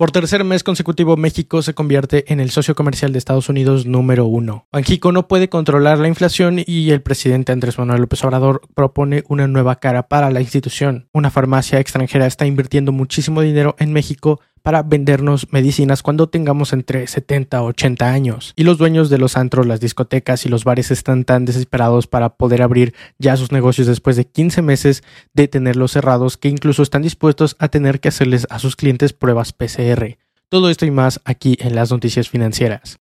Por 0.00 0.12
tercer 0.12 0.44
mes 0.44 0.64
consecutivo, 0.64 1.18
México 1.18 1.60
se 1.60 1.74
convierte 1.74 2.32
en 2.32 2.40
el 2.40 2.50
socio 2.50 2.74
comercial 2.74 3.12
de 3.12 3.18
Estados 3.18 3.50
Unidos 3.50 3.84
número 3.84 4.24
uno. 4.24 4.66
Banjico 4.72 5.12
no 5.12 5.28
puede 5.28 5.50
controlar 5.50 5.98
la 5.98 6.08
inflación 6.08 6.62
y 6.66 6.90
el 6.90 7.02
presidente 7.02 7.52
Andrés 7.52 7.78
Manuel 7.78 8.00
López 8.00 8.24
Obrador 8.24 8.62
propone 8.74 9.24
una 9.28 9.46
nueva 9.46 9.76
cara 9.76 10.08
para 10.08 10.30
la 10.30 10.40
institución. 10.40 11.10
Una 11.12 11.28
farmacia 11.28 11.80
extranjera 11.80 12.26
está 12.26 12.46
invirtiendo 12.46 12.92
muchísimo 12.92 13.42
dinero 13.42 13.76
en 13.78 13.92
México 13.92 14.40
para 14.62 14.82
vendernos 14.82 15.52
medicinas 15.52 16.02
cuando 16.02 16.28
tengamos 16.28 16.72
entre 16.72 17.06
70 17.06 17.62
o 17.62 17.66
80 17.66 18.10
años. 18.10 18.52
Y 18.56 18.64
los 18.64 18.78
dueños 18.78 19.10
de 19.10 19.18
los 19.18 19.36
antros, 19.36 19.66
las 19.66 19.80
discotecas 19.80 20.46
y 20.46 20.48
los 20.48 20.64
bares 20.64 20.90
están 20.90 21.24
tan 21.24 21.44
desesperados 21.44 22.06
para 22.06 22.34
poder 22.36 22.62
abrir 22.62 22.94
ya 23.18 23.36
sus 23.36 23.52
negocios 23.52 23.86
después 23.86 24.16
de 24.16 24.26
15 24.26 24.62
meses 24.62 25.02
de 25.34 25.48
tenerlos 25.48 25.92
cerrados 25.92 26.36
que 26.36 26.48
incluso 26.48 26.82
están 26.82 27.02
dispuestos 27.02 27.56
a 27.58 27.68
tener 27.68 28.00
que 28.00 28.08
hacerles 28.08 28.46
a 28.50 28.58
sus 28.58 28.76
clientes 28.76 29.12
pruebas 29.12 29.52
PCR. 29.52 30.18
Todo 30.48 30.70
esto 30.70 30.84
y 30.84 30.90
más 30.90 31.20
aquí 31.24 31.56
en 31.60 31.74
las 31.74 31.90
noticias 31.90 32.28
financieras. 32.28 32.98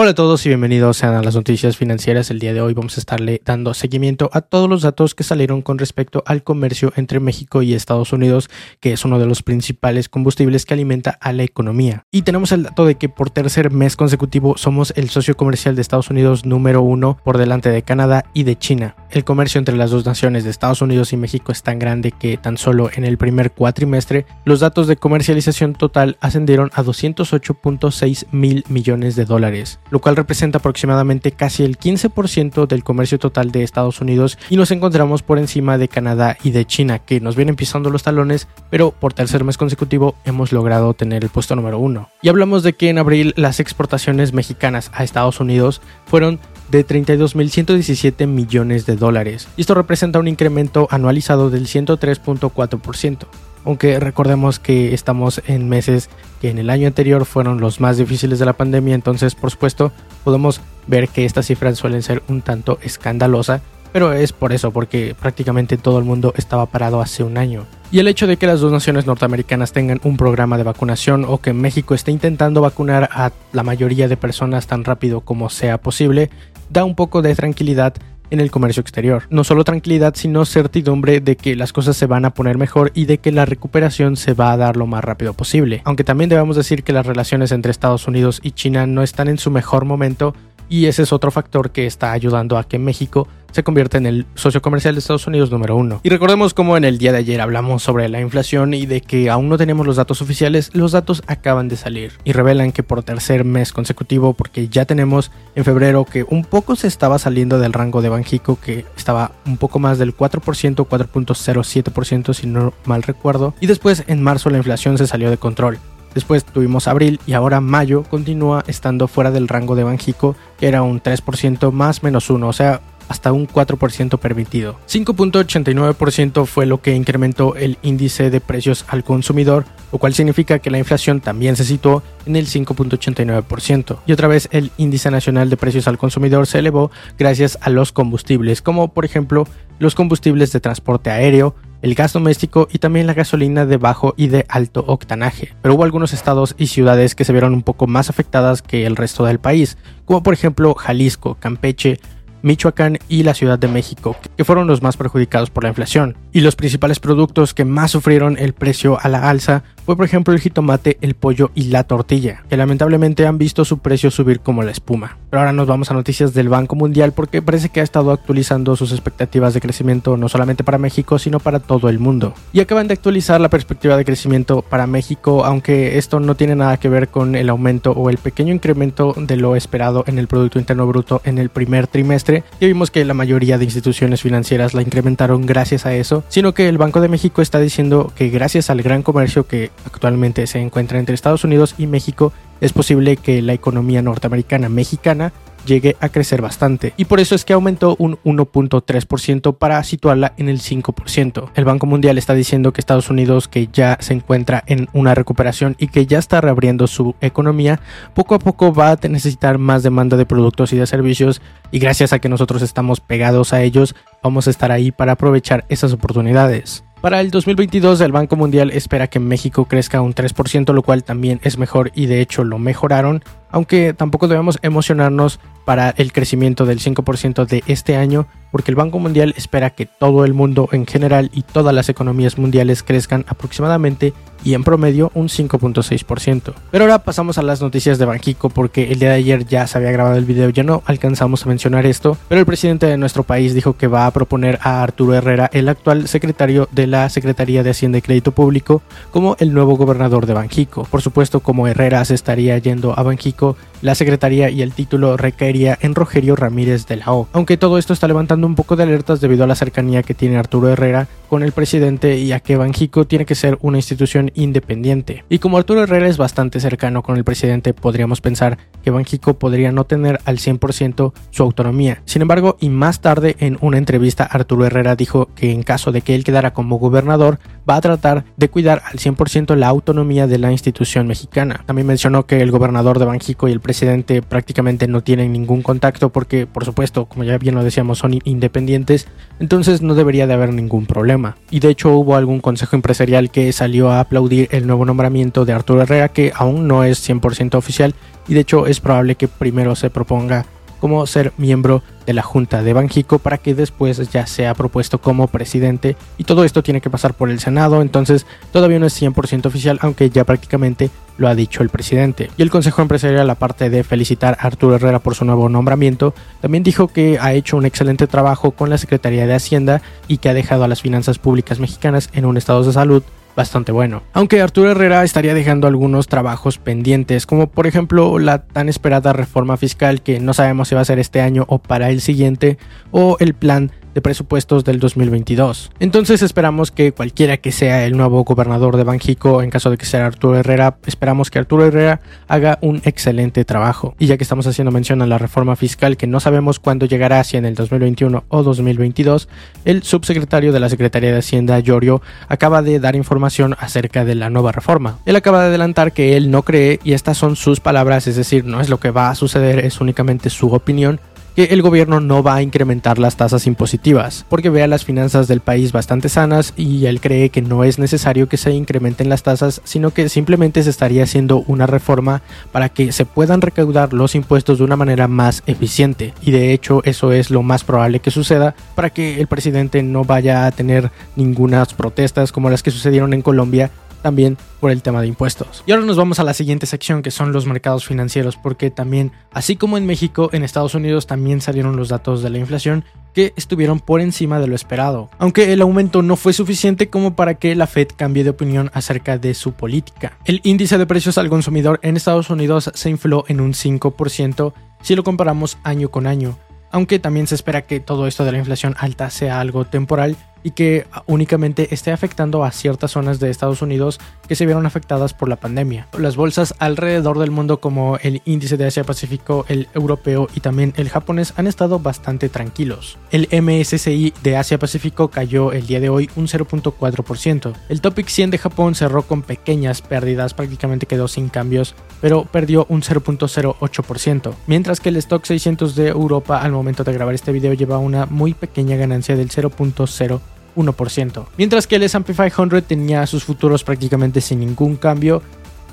Hola 0.00 0.10
a 0.10 0.14
todos 0.14 0.46
y 0.46 0.48
bienvenidos 0.48 1.02
a 1.02 1.20
las 1.22 1.34
noticias 1.34 1.76
financieras. 1.76 2.30
El 2.30 2.38
día 2.38 2.54
de 2.54 2.60
hoy 2.60 2.72
vamos 2.72 2.96
a 2.96 3.00
estarle 3.00 3.42
dando 3.44 3.74
seguimiento 3.74 4.30
a 4.32 4.42
todos 4.42 4.70
los 4.70 4.82
datos 4.82 5.16
que 5.16 5.24
salieron 5.24 5.60
con 5.60 5.76
respecto 5.76 6.22
al 6.24 6.44
comercio 6.44 6.92
entre 6.94 7.18
México 7.18 7.62
y 7.62 7.74
Estados 7.74 8.12
Unidos, 8.12 8.48
que 8.78 8.92
es 8.92 9.04
uno 9.04 9.18
de 9.18 9.26
los 9.26 9.42
principales 9.42 10.08
combustibles 10.08 10.66
que 10.66 10.74
alimenta 10.74 11.18
a 11.20 11.32
la 11.32 11.42
economía. 11.42 12.04
Y 12.12 12.22
tenemos 12.22 12.52
el 12.52 12.62
dato 12.62 12.86
de 12.86 12.94
que 12.94 13.08
por 13.08 13.30
tercer 13.30 13.72
mes 13.72 13.96
consecutivo 13.96 14.56
somos 14.56 14.92
el 14.94 15.10
socio 15.10 15.36
comercial 15.36 15.74
de 15.74 15.82
Estados 15.82 16.10
Unidos 16.10 16.46
número 16.46 16.80
uno 16.80 17.18
por 17.24 17.36
delante 17.36 17.70
de 17.70 17.82
Canadá 17.82 18.24
y 18.34 18.44
de 18.44 18.54
China. 18.54 18.94
El 19.10 19.24
comercio 19.24 19.58
entre 19.58 19.76
las 19.76 19.90
dos 19.90 20.04
naciones 20.04 20.44
de 20.44 20.50
Estados 20.50 20.82
Unidos 20.82 21.12
y 21.12 21.16
México 21.16 21.52
es 21.52 21.62
tan 21.62 21.78
grande 21.78 22.12
que 22.12 22.36
tan 22.36 22.58
solo 22.58 22.90
en 22.94 23.04
el 23.04 23.18
primer 23.18 23.52
cuatrimestre 23.52 24.26
los 24.44 24.60
datos 24.60 24.86
de 24.86 24.96
comercialización 24.96 25.74
total 25.74 26.16
ascendieron 26.20 26.70
a 26.74 26.82
208.6 26.82 28.26
mil 28.32 28.64
millones 28.68 29.16
de 29.16 29.24
dólares 29.24 29.78
lo 29.90 30.00
cual 30.00 30.16
representa 30.16 30.58
aproximadamente 30.58 31.32
casi 31.32 31.64
el 31.64 31.78
15% 31.78 32.66
del 32.66 32.84
comercio 32.84 33.18
total 33.18 33.50
de 33.50 33.62
Estados 33.62 34.00
Unidos 34.00 34.38
y 34.50 34.56
nos 34.56 34.70
encontramos 34.70 35.22
por 35.22 35.38
encima 35.38 35.78
de 35.78 35.88
Canadá 35.88 36.36
y 36.42 36.50
de 36.50 36.64
China, 36.64 36.98
que 36.98 37.20
nos 37.20 37.36
vienen 37.36 37.56
pisando 37.56 37.90
los 37.90 38.02
talones, 38.02 38.48
pero 38.70 38.90
por 38.90 39.14
tercer 39.14 39.44
mes 39.44 39.56
consecutivo 39.58 40.14
hemos 40.24 40.52
logrado 40.52 40.94
tener 40.94 41.24
el 41.24 41.30
puesto 41.30 41.56
número 41.56 41.78
uno. 41.78 42.08
Y 42.22 42.28
hablamos 42.28 42.62
de 42.62 42.74
que 42.74 42.90
en 42.90 42.98
abril 42.98 43.34
las 43.36 43.60
exportaciones 43.60 44.32
mexicanas 44.32 44.90
a 44.92 45.04
Estados 45.04 45.40
Unidos 45.40 45.80
fueron 46.06 46.40
de 46.70 46.86
32.117 46.86 48.26
millones 48.26 48.86
de 48.86 48.96
dólares. 48.96 49.48
Y 49.56 49.62
esto 49.62 49.74
representa 49.74 50.18
un 50.18 50.28
incremento 50.28 50.88
anualizado 50.90 51.50
del 51.50 51.66
103.4% 51.66 53.26
aunque 53.64 54.00
recordemos 54.00 54.58
que 54.58 54.94
estamos 54.94 55.42
en 55.46 55.68
meses 55.68 56.08
que 56.40 56.48
en 56.48 56.58
el 56.58 56.70
año 56.70 56.86
anterior 56.86 57.26
fueron 57.26 57.60
los 57.60 57.80
más 57.80 57.98
difíciles 57.98 58.38
de 58.38 58.46
la 58.46 58.54
pandemia, 58.54 58.94
entonces 58.94 59.34
por 59.34 59.50
supuesto 59.50 59.92
podemos 60.24 60.62
ver 60.86 61.08
que 61.08 61.26
estas 61.26 61.46
cifras 61.46 61.76
suelen 61.76 62.02
ser 62.02 62.22
un 62.28 62.40
tanto 62.40 62.78
escandalosas, 62.82 63.60
pero 63.92 64.12
es 64.12 64.32
por 64.32 64.52
eso, 64.52 64.70
porque 64.70 65.14
prácticamente 65.18 65.76
todo 65.76 65.98
el 65.98 66.04
mundo 66.04 66.32
estaba 66.36 66.64
parado 66.66 67.00
hace 67.00 67.22
un 67.22 67.36
año. 67.36 67.66
Y 67.90 68.00
el 68.00 68.08
hecho 68.08 68.26
de 68.26 68.36
que 68.36 68.46
las 68.46 68.60
dos 68.60 68.70
naciones 68.70 69.06
norteamericanas 69.06 69.72
tengan 69.72 70.00
un 70.04 70.16
programa 70.16 70.58
de 70.58 70.62
vacunación 70.62 71.24
o 71.26 71.38
que 71.38 71.52
México 71.52 71.94
esté 71.94 72.10
intentando 72.10 72.60
vacunar 72.60 73.08
a 73.12 73.32
la 73.52 73.62
mayoría 73.62 74.08
de 74.08 74.16
personas 74.16 74.66
tan 74.66 74.84
rápido 74.84 75.22
como 75.22 75.48
sea 75.48 75.78
posible, 75.78 76.30
da 76.70 76.84
un 76.84 76.94
poco 76.94 77.22
de 77.22 77.34
tranquilidad 77.34 77.94
en 78.30 78.40
el 78.40 78.50
comercio 78.50 78.80
exterior. 78.80 79.22
No 79.30 79.44
solo 79.44 79.64
tranquilidad, 79.64 80.14
sino 80.14 80.44
certidumbre 80.44 81.20
de 81.20 81.36
que 81.36 81.56
las 81.56 81.72
cosas 81.72 81.96
se 81.96 82.06
van 82.06 82.24
a 82.24 82.34
poner 82.34 82.58
mejor 82.58 82.92
y 82.94 83.06
de 83.06 83.18
que 83.18 83.32
la 83.32 83.44
recuperación 83.44 84.16
se 84.16 84.34
va 84.34 84.52
a 84.52 84.56
dar 84.56 84.76
lo 84.76 84.86
más 84.86 85.04
rápido 85.04 85.32
posible. 85.32 85.82
Aunque 85.84 86.04
también 86.04 86.30
debemos 86.30 86.56
decir 86.56 86.82
que 86.82 86.92
las 86.92 87.06
relaciones 87.06 87.52
entre 87.52 87.70
Estados 87.70 88.06
Unidos 88.06 88.40
y 88.42 88.52
China 88.52 88.86
no 88.86 89.02
están 89.02 89.28
en 89.28 89.38
su 89.38 89.50
mejor 89.50 89.84
momento 89.84 90.34
y 90.68 90.86
ese 90.86 91.02
es 91.02 91.12
otro 91.12 91.30
factor 91.30 91.70
que 91.70 91.86
está 91.86 92.12
ayudando 92.12 92.58
a 92.58 92.64
que 92.64 92.78
México 92.78 93.28
se 93.52 93.62
convierte 93.62 93.96
en 93.96 94.06
el 94.06 94.26
socio 94.34 94.60
comercial 94.60 94.94
de 94.94 95.00
Estados 95.00 95.26
Unidos 95.26 95.50
número 95.50 95.76
uno. 95.76 96.00
Y 96.02 96.10
recordemos 96.10 96.54
como 96.54 96.76
en 96.76 96.84
el 96.84 96.98
día 96.98 97.12
de 97.12 97.18
ayer 97.18 97.40
hablamos 97.40 97.82
sobre 97.82 98.08
la 98.08 98.20
inflación 98.20 98.74
y 98.74 98.86
de 98.86 99.00
que 99.00 99.30
aún 99.30 99.48
no 99.48 99.56
tenemos 99.56 99.86
los 99.86 99.96
datos 99.96 100.20
oficiales, 100.22 100.70
los 100.74 100.92
datos 100.92 101.22
acaban 101.26 101.68
de 101.68 101.76
salir 101.76 102.12
y 102.24 102.32
revelan 102.32 102.72
que 102.72 102.82
por 102.82 103.02
tercer 103.02 103.44
mes 103.44 103.72
consecutivo, 103.72 104.34
porque 104.34 104.68
ya 104.68 104.84
tenemos 104.84 105.30
en 105.54 105.64
febrero 105.64 106.04
que 106.04 106.24
un 106.28 106.44
poco 106.44 106.76
se 106.76 106.88
estaba 106.88 107.18
saliendo 107.18 107.58
del 107.58 107.72
rango 107.72 108.02
de 108.02 108.10
Banjico, 108.10 108.58
que 108.60 108.84
estaba 108.96 109.32
un 109.46 109.56
poco 109.56 109.78
más 109.78 109.98
del 109.98 110.16
4%, 110.16 110.86
4.07% 110.86 112.34
si 112.34 112.46
no 112.46 112.74
mal 112.84 113.02
recuerdo, 113.02 113.54
y 113.60 113.66
después 113.66 114.04
en 114.06 114.22
marzo 114.22 114.50
la 114.50 114.58
inflación 114.58 114.98
se 114.98 115.06
salió 115.06 115.30
de 115.30 115.38
control. 115.38 115.78
Después 116.14 116.44
tuvimos 116.44 116.88
abril 116.88 117.20
y 117.26 117.34
ahora 117.34 117.60
mayo 117.60 118.02
continúa 118.04 118.64
estando 118.66 119.08
fuera 119.08 119.30
del 119.30 119.48
rango 119.48 119.76
de 119.76 119.84
Banjico, 119.84 120.36
que 120.58 120.68
era 120.68 120.82
un 120.82 121.02
3% 121.02 121.70
más 121.72 122.02
menos 122.02 122.30
1, 122.30 122.48
o 122.48 122.52
sea, 122.52 122.80
hasta 123.08 123.32
un 123.32 123.48
4% 123.48 124.18
permitido. 124.18 124.78
5.89% 124.88 126.46
fue 126.46 126.66
lo 126.66 126.80
que 126.80 126.94
incrementó 126.94 127.56
el 127.56 127.78
índice 127.82 128.30
de 128.30 128.40
precios 128.40 128.84
al 128.88 129.04
consumidor, 129.04 129.64
lo 129.92 129.98
cual 129.98 130.14
significa 130.14 130.58
que 130.58 130.70
la 130.70 130.78
inflación 130.78 131.20
también 131.20 131.56
se 131.56 131.64
situó 131.64 132.02
en 132.26 132.36
el 132.36 132.46
5.89%. 132.46 133.98
Y 134.06 134.12
otra 134.12 134.28
vez 134.28 134.48
el 134.52 134.70
índice 134.76 135.10
nacional 135.10 135.50
de 135.50 135.56
precios 135.56 135.88
al 135.88 135.98
consumidor 135.98 136.46
se 136.46 136.58
elevó 136.58 136.90
gracias 137.18 137.58
a 137.60 137.70
los 137.70 137.92
combustibles, 137.92 138.62
como 138.62 138.92
por 138.92 139.04
ejemplo 139.04 139.46
los 139.78 139.94
combustibles 139.94 140.52
de 140.52 140.60
transporte 140.60 141.10
aéreo, 141.10 141.54
el 141.82 141.94
gas 141.94 142.12
doméstico 142.12 142.68
y 142.72 142.78
también 142.78 143.06
la 143.06 143.14
gasolina 143.14 143.64
de 143.64 143.76
bajo 143.76 144.14
y 144.16 144.28
de 144.28 144.44
alto 144.48 144.84
octanaje. 144.86 145.54
Pero 145.62 145.74
hubo 145.74 145.84
algunos 145.84 146.12
estados 146.12 146.54
y 146.58 146.66
ciudades 146.66 147.14
que 147.14 147.24
se 147.24 147.32
vieron 147.32 147.54
un 147.54 147.62
poco 147.62 147.86
más 147.86 148.10
afectadas 148.10 148.62
que 148.62 148.86
el 148.86 148.96
resto 148.96 149.24
del 149.24 149.38
país, 149.38 149.78
como 150.04 150.22
por 150.22 150.34
ejemplo 150.34 150.74
Jalisco, 150.74 151.36
Campeche, 151.38 152.00
Michoacán 152.42 152.98
y 153.08 153.22
la 153.22 153.34
Ciudad 153.34 153.58
de 153.58 153.68
México, 153.68 154.16
que 154.36 154.44
fueron 154.44 154.66
los 154.66 154.82
más 154.82 154.96
perjudicados 154.96 155.50
por 155.50 155.64
la 155.64 155.70
inflación. 155.70 156.16
Y 156.32 156.40
los 156.40 156.56
principales 156.56 157.00
productos 157.00 157.54
que 157.54 157.64
más 157.64 157.90
sufrieron 157.90 158.36
el 158.38 158.52
precio 158.52 158.98
a 159.00 159.08
la 159.08 159.28
alza 159.28 159.64
fue 159.84 159.96
por 159.96 160.04
ejemplo 160.04 160.34
el 160.34 160.40
jitomate, 160.40 160.98
el 161.00 161.14
pollo 161.14 161.50
y 161.54 161.64
la 161.64 161.84
tortilla, 161.84 162.44
que 162.50 162.58
lamentablemente 162.58 163.26
han 163.26 163.38
visto 163.38 163.64
su 163.64 163.78
precio 163.78 164.10
subir 164.10 164.40
como 164.40 164.62
la 164.62 164.70
espuma. 164.70 165.16
Pero 165.30 165.40
ahora 165.40 165.54
nos 165.54 165.66
vamos 165.66 165.90
a 165.90 165.94
noticias 165.94 166.34
del 166.34 166.50
Banco 166.50 166.76
Mundial 166.76 167.12
porque 167.12 167.40
parece 167.40 167.70
que 167.70 167.80
ha 167.80 167.84
estado 167.84 168.12
actualizando 168.12 168.76
sus 168.76 168.92
expectativas 168.92 169.54
de 169.54 169.62
crecimiento 169.62 170.18
no 170.18 170.28
solamente 170.28 170.62
para 170.62 170.76
México, 170.76 171.18
sino 171.18 171.40
para 171.40 171.60
todo 171.60 171.88
el 171.88 171.98
mundo. 171.98 172.34
Y 172.52 172.60
acaban 172.60 172.86
de 172.86 172.94
actualizar 172.94 173.40
la 173.40 173.48
perspectiva 173.48 173.96
de 173.96 174.04
crecimiento 174.04 174.60
para 174.60 174.86
México, 174.86 175.46
aunque 175.46 175.96
esto 175.96 176.20
no 176.20 176.34
tiene 176.34 176.54
nada 176.54 176.76
que 176.76 176.90
ver 176.90 177.08
con 177.08 177.34
el 177.34 177.48
aumento 177.48 177.92
o 177.92 178.10
el 178.10 178.18
pequeño 178.18 178.52
incremento 178.52 179.14
de 179.16 179.36
lo 179.36 179.56
esperado 179.56 180.04
en 180.06 180.18
el 180.18 180.28
Producto 180.28 180.58
Interno 180.58 180.86
Bruto 180.86 181.22
en 181.24 181.38
el 181.38 181.48
primer 181.48 181.86
trimestre. 181.86 182.27
Y 182.60 182.66
vimos 182.66 182.90
que 182.90 183.04
la 183.04 183.14
mayoría 183.14 183.58
de 183.58 183.64
instituciones 183.64 184.22
financieras 184.22 184.74
la 184.74 184.82
incrementaron 184.82 185.46
gracias 185.46 185.86
a 185.86 185.94
eso, 185.94 186.24
sino 186.28 186.54
que 186.54 186.68
el 186.68 186.78
Banco 186.78 187.00
de 187.00 187.08
México 187.08 187.42
está 187.42 187.58
diciendo 187.60 188.12
que 188.14 188.28
gracias 188.28 188.70
al 188.70 188.82
gran 188.82 189.02
comercio 189.02 189.46
que 189.46 189.70
actualmente 189.84 190.46
se 190.46 190.60
encuentra 190.60 190.98
entre 190.98 191.14
Estados 191.14 191.44
Unidos 191.44 191.74
y 191.78 191.86
México, 191.86 192.32
es 192.60 192.72
posible 192.72 193.16
que 193.16 193.40
la 193.42 193.52
economía 193.52 194.02
norteamericana 194.02 194.68
mexicana 194.68 195.32
llegue 195.68 195.96
a 196.00 196.08
crecer 196.08 196.42
bastante. 196.42 196.94
Y 196.96 197.04
por 197.04 197.20
eso 197.20 197.36
es 197.36 197.44
que 197.44 197.52
aumentó 197.52 197.94
un 198.00 198.18
1.3% 198.24 199.56
para 199.56 199.82
situarla 199.84 200.32
en 200.36 200.48
el 200.48 200.58
5%. 200.60 201.50
El 201.54 201.64
Banco 201.64 201.86
Mundial 201.86 202.18
está 202.18 202.34
diciendo 202.34 202.72
que 202.72 202.80
Estados 202.80 203.10
Unidos, 203.10 203.46
que 203.46 203.68
ya 203.72 203.98
se 204.00 204.14
encuentra 204.14 204.64
en 204.66 204.88
una 204.92 205.14
recuperación 205.14 205.76
y 205.78 205.88
que 205.88 206.06
ya 206.06 206.18
está 206.18 206.40
reabriendo 206.40 206.88
su 206.88 207.14
economía, 207.20 207.80
poco 208.14 208.34
a 208.34 208.40
poco 208.40 208.72
va 208.72 208.90
a 208.90 208.98
necesitar 209.08 209.58
más 209.58 209.84
demanda 209.84 210.16
de 210.16 210.26
productos 210.26 210.72
y 210.72 210.76
de 210.76 210.86
servicios 210.86 211.40
y 211.70 211.78
gracias 211.78 212.12
a 212.12 212.18
que 212.18 212.28
nosotros 212.28 212.62
estamos 212.62 213.00
pegados 213.00 213.52
a 213.52 213.62
ellos, 213.62 213.94
vamos 214.22 214.46
a 214.48 214.50
estar 214.50 214.72
ahí 214.72 214.90
para 214.90 215.12
aprovechar 215.12 215.64
esas 215.68 215.92
oportunidades. 215.92 216.82
Para 217.00 217.20
el 217.20 217.30
2022 217.30 218.00
el 218.00 218.10
Banco 218.10 218.34
Mundial 218.34 218.72
espera 218.72 219.06
que 219.06 219.20
México 219.20 219.66
crezca 219.66 220.00
un 220.00 220.14
3%, 220.14 220.72
lo 220.72 220.82
cual 220.82 221.04
también 221.04 221.40
es 221.44 221.56
mejor 221.56 221.92
y 221.94 222.06
de 222.06 222.20
hecho 222.20 222.42
lo 222.42 222.58
mejoraron, 222.58 223.22
aunque 223.50 223.94
tampoco 223.94 224.26
debemos 224.26 224.58
emocionarnos 224.62 225.38
para 225.68 225.90
el 225.98 226.14
crecimiento 226.14 226.64
del 226.64 226.80
5% 226.80 227.44
de 227.44 227.62
este 227.66 227.96
año, 227.96 228.26
porque 228.50 228.70
el 228.70 228.74
Banco 228.74 228.98
Mundial 228.98 229.34
espera 229.36 229.68
que 229.68 229.84
todo 229.84 230.24
el 230.24 230.32
mundo 230.32 230.70
en 230.72 230.86
general 230.86 231.30
y 231.34 231.42
todas 231.42 231.74
las 231.74 231.90
economías 231.90 232.38
mundiales 232.38 232.82
crezcan 232.82 233.26
aproximadamente 233.28 234.14
y 234.44 234.54
en 234.54 234.64
promedio 234.64 235.10
un 235.14 235.28
5.6%. 235.28 236.54
Pero 236.70 236.84
ahora 236.84 237.00
pasamos 237.00 237.36
a 237.36 237.42
las 237.42 237.60
noticias 237.60 237.98
de 237.98 238.06
Banjico 238.06 238.48
porque 238.48 238.92
el 238.92 238.98
día 238.98 239.10
de 239.10 239.16
ayer 239.16 239.44
ya 239.46 239.66
se 239.66 239.76
había 239.76 239.90
grabado 239.90 240.16
el 240.16 240.24
video, 240.24 240.48
ya 240.48 240.62
no 240.62 240.82
alcanzamos 240.86 241.44
a 241.44 241.48
mencionar 241.48 241.84
esto, 241.84 242.16
pero 242.28 242.40
el 242.40 242.46
presidente 242.46 242.86
de 242.86 242.96
nuestro 242.96 243.24
país 243.24 243.52
dijo 243.52 243.76
que 243.76 243.88
va 243.88 244.06
a 244.06 244.10
proponer 244.10 244.58
a 244.62 244.82
Arturo 244.82 245.14
Herrera, 245.14 245.50
el 245.52 245.68
actual 245.68 246.08
secretario 246.08 246.66
de 246.72 246.86
la 246.86 247.10
Secretaría 247.10 247.62
de 247.62 247.70
Hacienda 247.70 247.98
y 247.98 248.02
Crédito 248.02 248.32
Público, 248.32 248.80
como 249.10 249.36
el 249.38 249.52
nuevo 249.52 249.76
gobernador 249.76 250.24
de 250.24 250.32
Banjico. 250.32 250.84
Por 250.84 251.02
supuesto, 251.02 251.40
como 251.40 251.68
Herrera 251.68 252.04
se 252.06 252.14
estaría 252.14 252.56
yendo 252.56 252.98
a 252.98 253.02
Banjico, 253.02 253.56
la 253.82 253.94
secretaría 253.94 254.50
y 254.50 254.62
el 254.62 254.72
título 254.72 255.16
en 255.66 255.94
Rogerio 255.94 256.36
Ramírez 256.36 256.86
de 256.86 256.96
la 256.96 257.12
O. 257.12 257.28
Aunque 257.32 257.56
todo 257.56 257.78
esto 257.78 257.92
está 257.92 258.06
levantando 258.06 258.46
un 258.46 258.54
poco 258.54 258.76
de 258.76 258.84
alertas 258.84 259.20
debido 259.20 259.44
a 259.44 259.46
la 259.46 259.54
cercanía 259.54 260.02
que 260.02 260.14
tiene 260.14 260.36
Arturo 260.36 260.68
Herrera 260.68 261.08
con 261.28 261.42
el 261.42 261.52
presidente 261.52 262.16
y 262.18 262.32
a 262.32 262.40
que 262.40 262.56
Banjico 262.56 263.06
tiene 263.06 263.26
que 263.26 263.34
ser 263.34 263.58
una 263.60 263.78
institución 263.78 264.30
independiente. 264.34 265.24
Y 265.28 265.38
como 265.38 265.58
Arturo 265.58 265.82
Herrera 265.82 266.08
es 266.08 266.16
bastante 266.16 266.60
cercano 266.60 267.02
con 267.02 267.16
el 267.16 267.24
presidente, 267.24 267.74
podríamos 267.74 268.20
pensar 268.20 268.58
que 268.82 268.90
Banjico 268.90 269.38
podría 269.38 269.72
no 269.72 269.84
tener 269.84 270.20
al 270.24 270.38
100% 270.38 271.12
su 271.30 271.42
autonomía. 271.42 272.02
Sin 272.04 272.22
embargo, 272.22 272.56
y 272.60 272.70
más 272.70 273.00
tarde 273.00 273.36
en 273.40 273.58
una 273.60 273.78
entrevista, 273.78 274.24
Arturo 274.24 274.64
Herrera 274.64 274.96
dijo 274.96 275.28
que 275.34 275.52
en 275.52 275.62
caso 275.62 275.92
de 275.92 276.00
que 276.00 276.14
él 276.14 276.24
quedara 276.24 276.52
como 276.52 276.78
gobernador, 276.78 277.38
va 277.68 277.76
a 277.76 277.80
tratar 277.80 278.24
de 278.36 278.48
cuidar 278.48 278.82
al 278.84 278.98
100% 278.98 279.54
la 279.56 279.68
autonomía 279.68 280.26
de 280.26 280.38
la 280.38 280.52
institución 280.52 281.06
mexicana. 281.06 281.62
También 281.66 281.86
mencionó 281.86 282.26
que 282.26 282.40
el 282.40 282.50
gobernador 282.50 282.98
de 282.98 283.04
Banjico 283.04 283.48
y 283.48 283.52
el 283.52 283.60
presidente 283.60 284.22
prácticamente 284.22 284.88
no 284.88 285.02
tienen 285.02 285.32
ningún 285.32 285.62
contacto 285.62 286.10
porque, 286.10 286.46
por 286.46 286.64
supuesto, 286.64 287.06
como 287.06 287.24
ya 287.24 287.38
bien 287.38 287.54
lo 287.54 287.64
decíamos, 287.64 287.98
son 287.98 288.18
independientes, 288.24 289.06
entonces 289.40 289.82
no 289.82 289.94
debería 289.94 290.26
de 290.26 290.34
haber 290.34 290.52
ningún 290.52 290.86
problema. 290.86 291.36
Y 291.50 291.60
de 291.60 291.70
hecho 291.70 291.90
hubo 291.90 292.16
algún 292.16 292.40
consejo 292.40 292.76
empresarial 292.76 293.30
que 293.30 293.52
salió 293.52 293.90
a 293.90 294.00
aplaudir 294.00 294.48
el 294.52 294.66
nuevo 294.66 294.84
nombramiento 294.84 295.44
de 295.44 295.52
Arturo 295.52 295.82
Herrera, 295.82 296.08
que 296.08 296.32
aún 296.34 296.68
no 296.68 296.84
es 296.84 297.08
100% 297.08 297.54
oficial 297.54 297.94
y 298.28 298.34
de 298.34 298.40
hecho 298.40 298.66
es 298.66 298.80
probable 298.80 299.14
que 299.14 299.28
primero 299.28 299.74
se 299.74 299.90
proponga 299.90 300.46
como 300.80 301.06
ser 301.06 301.32
miembro 301.36 301.82
de 302.06 302.14
la 302.14 302.22
Junta 302.22 302.62
de 302.62 302.72
Banjico 302.72 303.18
para 303.18 303.38
que 303.38 303.54
después 303.54 304.10
ya 304.10 304.26
sea 304.26 304.54
propuesto 304.54 305.00
como 305.00 305.26
presidente 305.26 305.96
y 306.16 306.24
todo 306.24 306.44
esto 306.44 306.62
tiene 306.62 306.80
que 306.80 306.90
pasar 306.90 307.14
por 307.14 307.30
el 307.30 307.40
Senado, 307.40 307.82
entonces 307.82 308.26
todavía 308.52 308.78
no 308.78 308.86
es 308.86 309.00
100% 309.00 309.46
oficial, 309.46 309.78
aunque 309.82 310.08
ya 310.08 310.24
prácticamente 310.24 310.90
lo 311.18 311.28
ha 311.28 311.34
dicho 311.34 311.62
el 311.62 311.68
presidente. 311.68 312.30
Y 312.36 312.42
el 312.42 312.50
Consejo 312.50 312.80
Empresarial, 312.80 313.28
aparte 313.28 313.68
de 313.68 313.84
felicitar 313.84 314.38
a 314.40 314.46
Arturo 314.46 314.76
Herrera 314.76 315.00
por 315.00 315.14
su 315.14 315.24
nuevo 315.24 315.48
nombramiento, 315.48 316.14
también 316.40 316.62
dijo 316.62 316.88
que 316.88 317.18
ha 317.20 317.34
hecho 317.34 317.56
un 317.56 317.66
excelente 317.66 318.06
trabajo 318.06 318.52
con 318.52 318.70
la 318.70 318.78
Secretaría 318.78 319.26
de 319.26 319.34
Hacienda 319.34 319.82
y 320.06 320.18
que 320.18 320.28
ha 320.28 320.34
dejado 320.34 320.64
a 320.64 320.68
las 320.68 320.80
finanzas 320.80 321.18
públicas 321.18 321.60
mexicanas 321.60 322.08
en 322.12 322.24
un 322.24 322.36
estado 322.36 322.62
de 322.62 322.72
salud 322.72 323.02
bastante 323.38 323.70
bueno. 323.70 324.02
Aunque 324.14 324.42
Arturo 324.42 324.72
Herrera 324.72 325.04
estaría 325.04 325.32
dejando 325.32 325.68
algunos 325.68 326.08
trabajos 326.08 326.58
pendientes, 326.58 327.24
como 327.24 327.46
por 327.46 327.68
ejemplo 327.68 328.18
la 328.18 328.42
tan 328.42 328.68
esperada 328.68 329.12
reforma 329.12 329.56
fiscal 329.56 330.02
que 330.02 330.18
no 330.18 330.34
sabemos 330.34 330.66
si 330.66 330.74
va 330.74 330.80
a 330.80 330.84
ser 330.84 330.98
este 330.98 331.20
año 331.20 331.44
o 331.46 331.60
para 331.60 331.90
el 331.90 332.00
siguiente, 332.00 332.58
o 332.90 333.16
el 333.20 333.34
plan 333.34 333.70
de 333.98 334.02
presupuestos 334.02 334.62
del 334.62 334.78
2022. 334.78 335.72
Entonces 335.80 336.22
esperamos 336.22 336.70
que 336.70 336.92
cualquiera 336.92 337.38
que 337.38 337.50
sea 337.50 337.84
el 337.84 337.96
nuevo 337.96 338.22
gobernador 338.22 338.76
de 338.76 338.84
Banjico, 338.84 339.42
en 339.42 339.50
caso 339.50 339.70
de 339.70 339.76
que 339.76 339.86
sea 339.86 340.06
Arturo 340.06 340.38
Herrera, 340.38 340.76
esperamos 340.86 341.32
que 341.32 341.40
Arturo 341.40 341.64
Herrera 341.64 342.00
haga 342.28 342.60
un 342.62 342.80
excelente 342.84 343.44
trabajo. 343.44 343.96
Y 343.98 344.06
ya 344.06 344.16
que 344.16 344.22
estamos 344.22 344.46
haciendo 344.46 344.70
mención 344.70 345.02
a 345.02 345.06
la 345.06 345.18
reforma 345.18 345.56
fiscal 345.56 345.96
que 345.96 346.06
no 346.06 346.20
sabemos 346.20 346.60
cuándo 346.60 346.86
llegará, 346.86 347.24
si 347.24 347.36
en 347.36 347.44
el 347.44 347.56
2021 347.56 348.22
o 348.28 348.42
2022, 348.44 349.28
el 349.64 349.82
subsecretario 349.82 350.52
de 350.52 350.60
la 350.60 350.68
Secretaría 350.68 351.10
de 351.10 351.18
Hacienda, 351.18 351.58
Llorio, 351.58 352.00
acaba 352.28 352.62
de 352.62 352.78
dar 352.78 352.94
información 352.94 353.56
acerca 353.58 354.04
de 354.04 354.14
la 354.14 354.30
nueva 354.30 354.52
reforma. 354.52 354.98
Él 355.06 355.16
acaba 355.16 355.40
de 355.42 355.48
adelantar 355.48 355.92
que 355.92 356.16
él 356.16 356.30
no 356.30 356.44
cree, 356.44 356.78
y 356.84 356.92
estas 356.92 357.18
son 357.18 357.34
sus 357.34 357.58
palabras, 357.58 358.06
es 358.06 358.14
decir, 358.14 358.44
no 358.44 358.60
es 358.60 358.68
lo 358.68 358.78
que 358.78 358.92
va 358.92 359.10
a 359.10 359.16
suceder, 359.16 359.58
es 359.58 359.80
únicamente 359.80 360.30
su 360.30 360.52
opinión, 360.52 361.00
que 361.38 361.54
el 361.54 361.62
gobierno 361.62 362.00
no 362.00 362.24
va 362.24 362.34
a 362.34 362.42
incrementar 362.42 362.98
las 362.98 363.16
tasas 363.16 363.46
impositivas, 363.46 364.26
porque 364.28 364.50
ve 364.50 364.64
a 364.64 364.66
las 364.66 364.84
finanzas 364.84 365.28
del 365.28 365.38
país 365.38 365.70
bastante 365.70 366.08
sanas 366.08 366.52
y 366.56 366.86
él 366.86 367.00
cree 367.00 367.30
que 367.30 367.42
no 367.42 367.62
es 367.62 367.78
necesario 367.78 368.28
que 368.28 368.36
se 368.36 368.50
incrementen 368.50 369.08
las 369.08 369.22
tasas, 369.22 369.60
sino 369.62 369.92
que 369.92 370.08
simplemente 370.08 370.64
se 370.64 370.70
estaría 370.70 371.04
haciendo 371.04 371.44
una 371.46 371.68
reforma 371.68 372.22
para 372.50 372.70
que 372.70 372.90
se 372.90 373.04
puedan 373.04 373.40
recaudar 373.40 373.92
los 373.92 374.16
impuestos 374.16 374.58
de 374.58 374.64
una 374.64 374.74
manera 374.74 375.06
más 375.06 375.44
eficiente. 375.46 376.12
Y 376.22 376.32
de 376.32 376.52
hecho 376.52 376.82
eso 376.84 377.12
es 377.12 377.30
lo 377.30 377.44
más 377.44 377.62
probable 377.62 378.00
que 378.00 378.10
suceda 378.10 378.56
para 378.74 378.90
que 378.90 379.20
el 379.20 379.28
presidente 379.28 379.80
no 379.84 380.02
vaya 380.02 380.44
a 380.44 380.50
tener 380.50 380.90
ninguna 381.14 381.64
protestas 381.66 382.32
como 382.32 382.50
las 382.50 382.64
que 382.64 382.72
sucedieron 382.72 383.14
en 383.14 383.22
Colombia 383.22 383.70
también 384.02 384.36
por 384.60 384.70
el 384.70 384.82
tema 384.82 385.00
de 385.00 385.08
impuestos. 385.08 385.62
Y 385.66 385.72
ahora 385.72 385.84
nos 385.84 385.96
vamos 385.96 386.18
a 386.18 386.24
la 386.24 386.34
siguiente 386.34 386.66
sección 386.66 387.02
que 387.02 387.10
son 387.10 387.32
los 387.32 387.46
mercados 387.46 387.86
financieros, 387.86 388.36
porque 388.36 388.70
también, 388.70 389.12
así 389.32 389.56
como 389.56 389.78
en 389.78 389.86
México, 389.86 390.30
en 390.32 390.42
Estados 390.42 390.74
Unidos 390.74 391.06
también 391.06 391.40
salieron 391.40 391.76
los 391.76 391.88
datos 391.88 392.22
de 392.22 392.30
la 392.30 392.38
inflación 392.38 392.84
que 393.14 393.32
estuvieron 393.36 393.80
por 393.80 394.00
encima 394.00 394.38
de 394.38 394.46
lo 394.46 394.54
esperado, 394.54 395.10
aunque 395.18 395.52
el 395.52 395.60
aumento 395.60 396.02
no 396.02 396.16
fue 396.16 396.32
suficiente 396.32 396.88
como 396.88 397.16
para 397.16 397.34
que 397.34 397.56
la 397.56 397.66
Fed 397.66 397.88
cambie 397.96 398.24
de 398.24 398.30
opinión 398.30 398.70
acerca 398.74 399.18
de 399.18 399.34
su 399.34 399.52
política. 399.52 400.16
El 400.24 400.40
índice 400.44 400.78
de 400.78 400.86
precios 400.86 401.18
al 401.18 401.28
consumidor 401.28 401.80
en 401.82 401.96
Estados 401.96 402.30
Unidos 402.30 402.70
se 402.74 402.90
infló 402.90 403.24
en 403.28 403.40
un 403.40 403.54
5% 403.54 404.52
si 404.82 404.94
lo 404.94 405.02
comparamos 405.02 405.58
año 405.64 405.90
con 405.90 406.06
año, 406.06 406.38
aunque 406.70 406.98
también 406.98 407.26
se 407.26 407.34
espera 407.34 407.62
que 407.62 407.80
todo 407.80 408.06
esto 408.06 408.24
de 408.24 408.32
la 408.32 408.38
inflación 408.38 408.74
alta 408.78 409.10
sea 409.10 409.40
algo 409.40 409.64
temporal 409.64 410.16
y 410.42 410.52
que 410.52 410.86
únicamente 411.06 411.74
esté 411.74 411.92
afectando 411.92 412.44
a 412.44 412.50
ciertas 412.50 412.92
zonas 412.92 413.20
de 413.20 413.30
Estados 413.30 413.62
Unidos 413.62 414.00
que 414.26 414.34
se 414.34 414.46
vieron 414.46 414.66
afectadas 414.66 415.14
por 415.14 415.28
la 415.28 415.36
pandemia. 415.36 415.88
Las 415.98 416.16
bolsas 416.16 416.54
alrededor 416.58 417.18
del 417.18 417.30
mundo 417.30 417.60
como 417.60 417.96
el 417.98 418.22
índice 418.24 418.56
de 418.56 418.66
Asia 418.66 418.84
Pacífico, 418.84 419.44
el 419.48 419.68
europeo 419.74 420.28
y 420.34 420.40
también 420.40 420.72
el 420.76 420.88
japonés 420.88 421.34
han 421.36 421.46
estado 421.46 421.78
bastante 421.78 422.28
tranquilos. 422.28 422.98
El 423.10 423.28
MSCI 423.30 424.14
de 424.22 424.36
Asia 424.36 424.58
Pacífico 424.58 425.08
cayó 425.08 425.52
el 425.52 425.66
día 425.66 425.80
de 425.80 425.88
hoy 425.88 426.10
un 426.16 426.26
0.4%. 426.26 427.54
El 427.68 427.80
Topic 427.80 428.08
100 428.08 428.30
de 428.30 428.38
Japón 428.38 428.74
cerró 428.74 429.02
con 429.02 429.22
pequeñas 429.22 429.82
pérdidas, 429.82 430.34
prácticamente 430.34 430.86
quedó 430.86 431.08
sin 431.08 431.28
cambios, 431.28 431.74
pero 432.00 432.24
perdió 432.24 432.66
un 432.68 432.82
0.08%, 432.82 434.34
mientras 434.46 434.80
que 434.80 434.88
el 434.90 434.96
Stock 434.96 435.24
600 435.24 435.74
de 435.74 435.88
Europa 435.88 436.40
al 436.40 436.52
momento 436.52 436.84
de 436.84 436.92
grabar 436.92 437.14
este 437.14 437.32
video 437.32 437.54
lleva 437.54 437.78
una 437.78 438.06
muy 438.06 438.34
pequeña 438.34 438.76
ganancia 438.76 439.16
del 439.16 439.30
0.0 439.30 440.20
1%, 440.58 441.24
mientras 441.38 441.66
que 441.66 441.76
el 441.76 441.84
S&P 441.84 442.12
500 442.12 442.62
tenía 442.64 443.06
sus 443.06 443.24
futuros 443.24 443.64
prácticamente 443.64 444.20
sin 444.20 444.40
ningún 444.40 444.76
cambio 444.76 445.22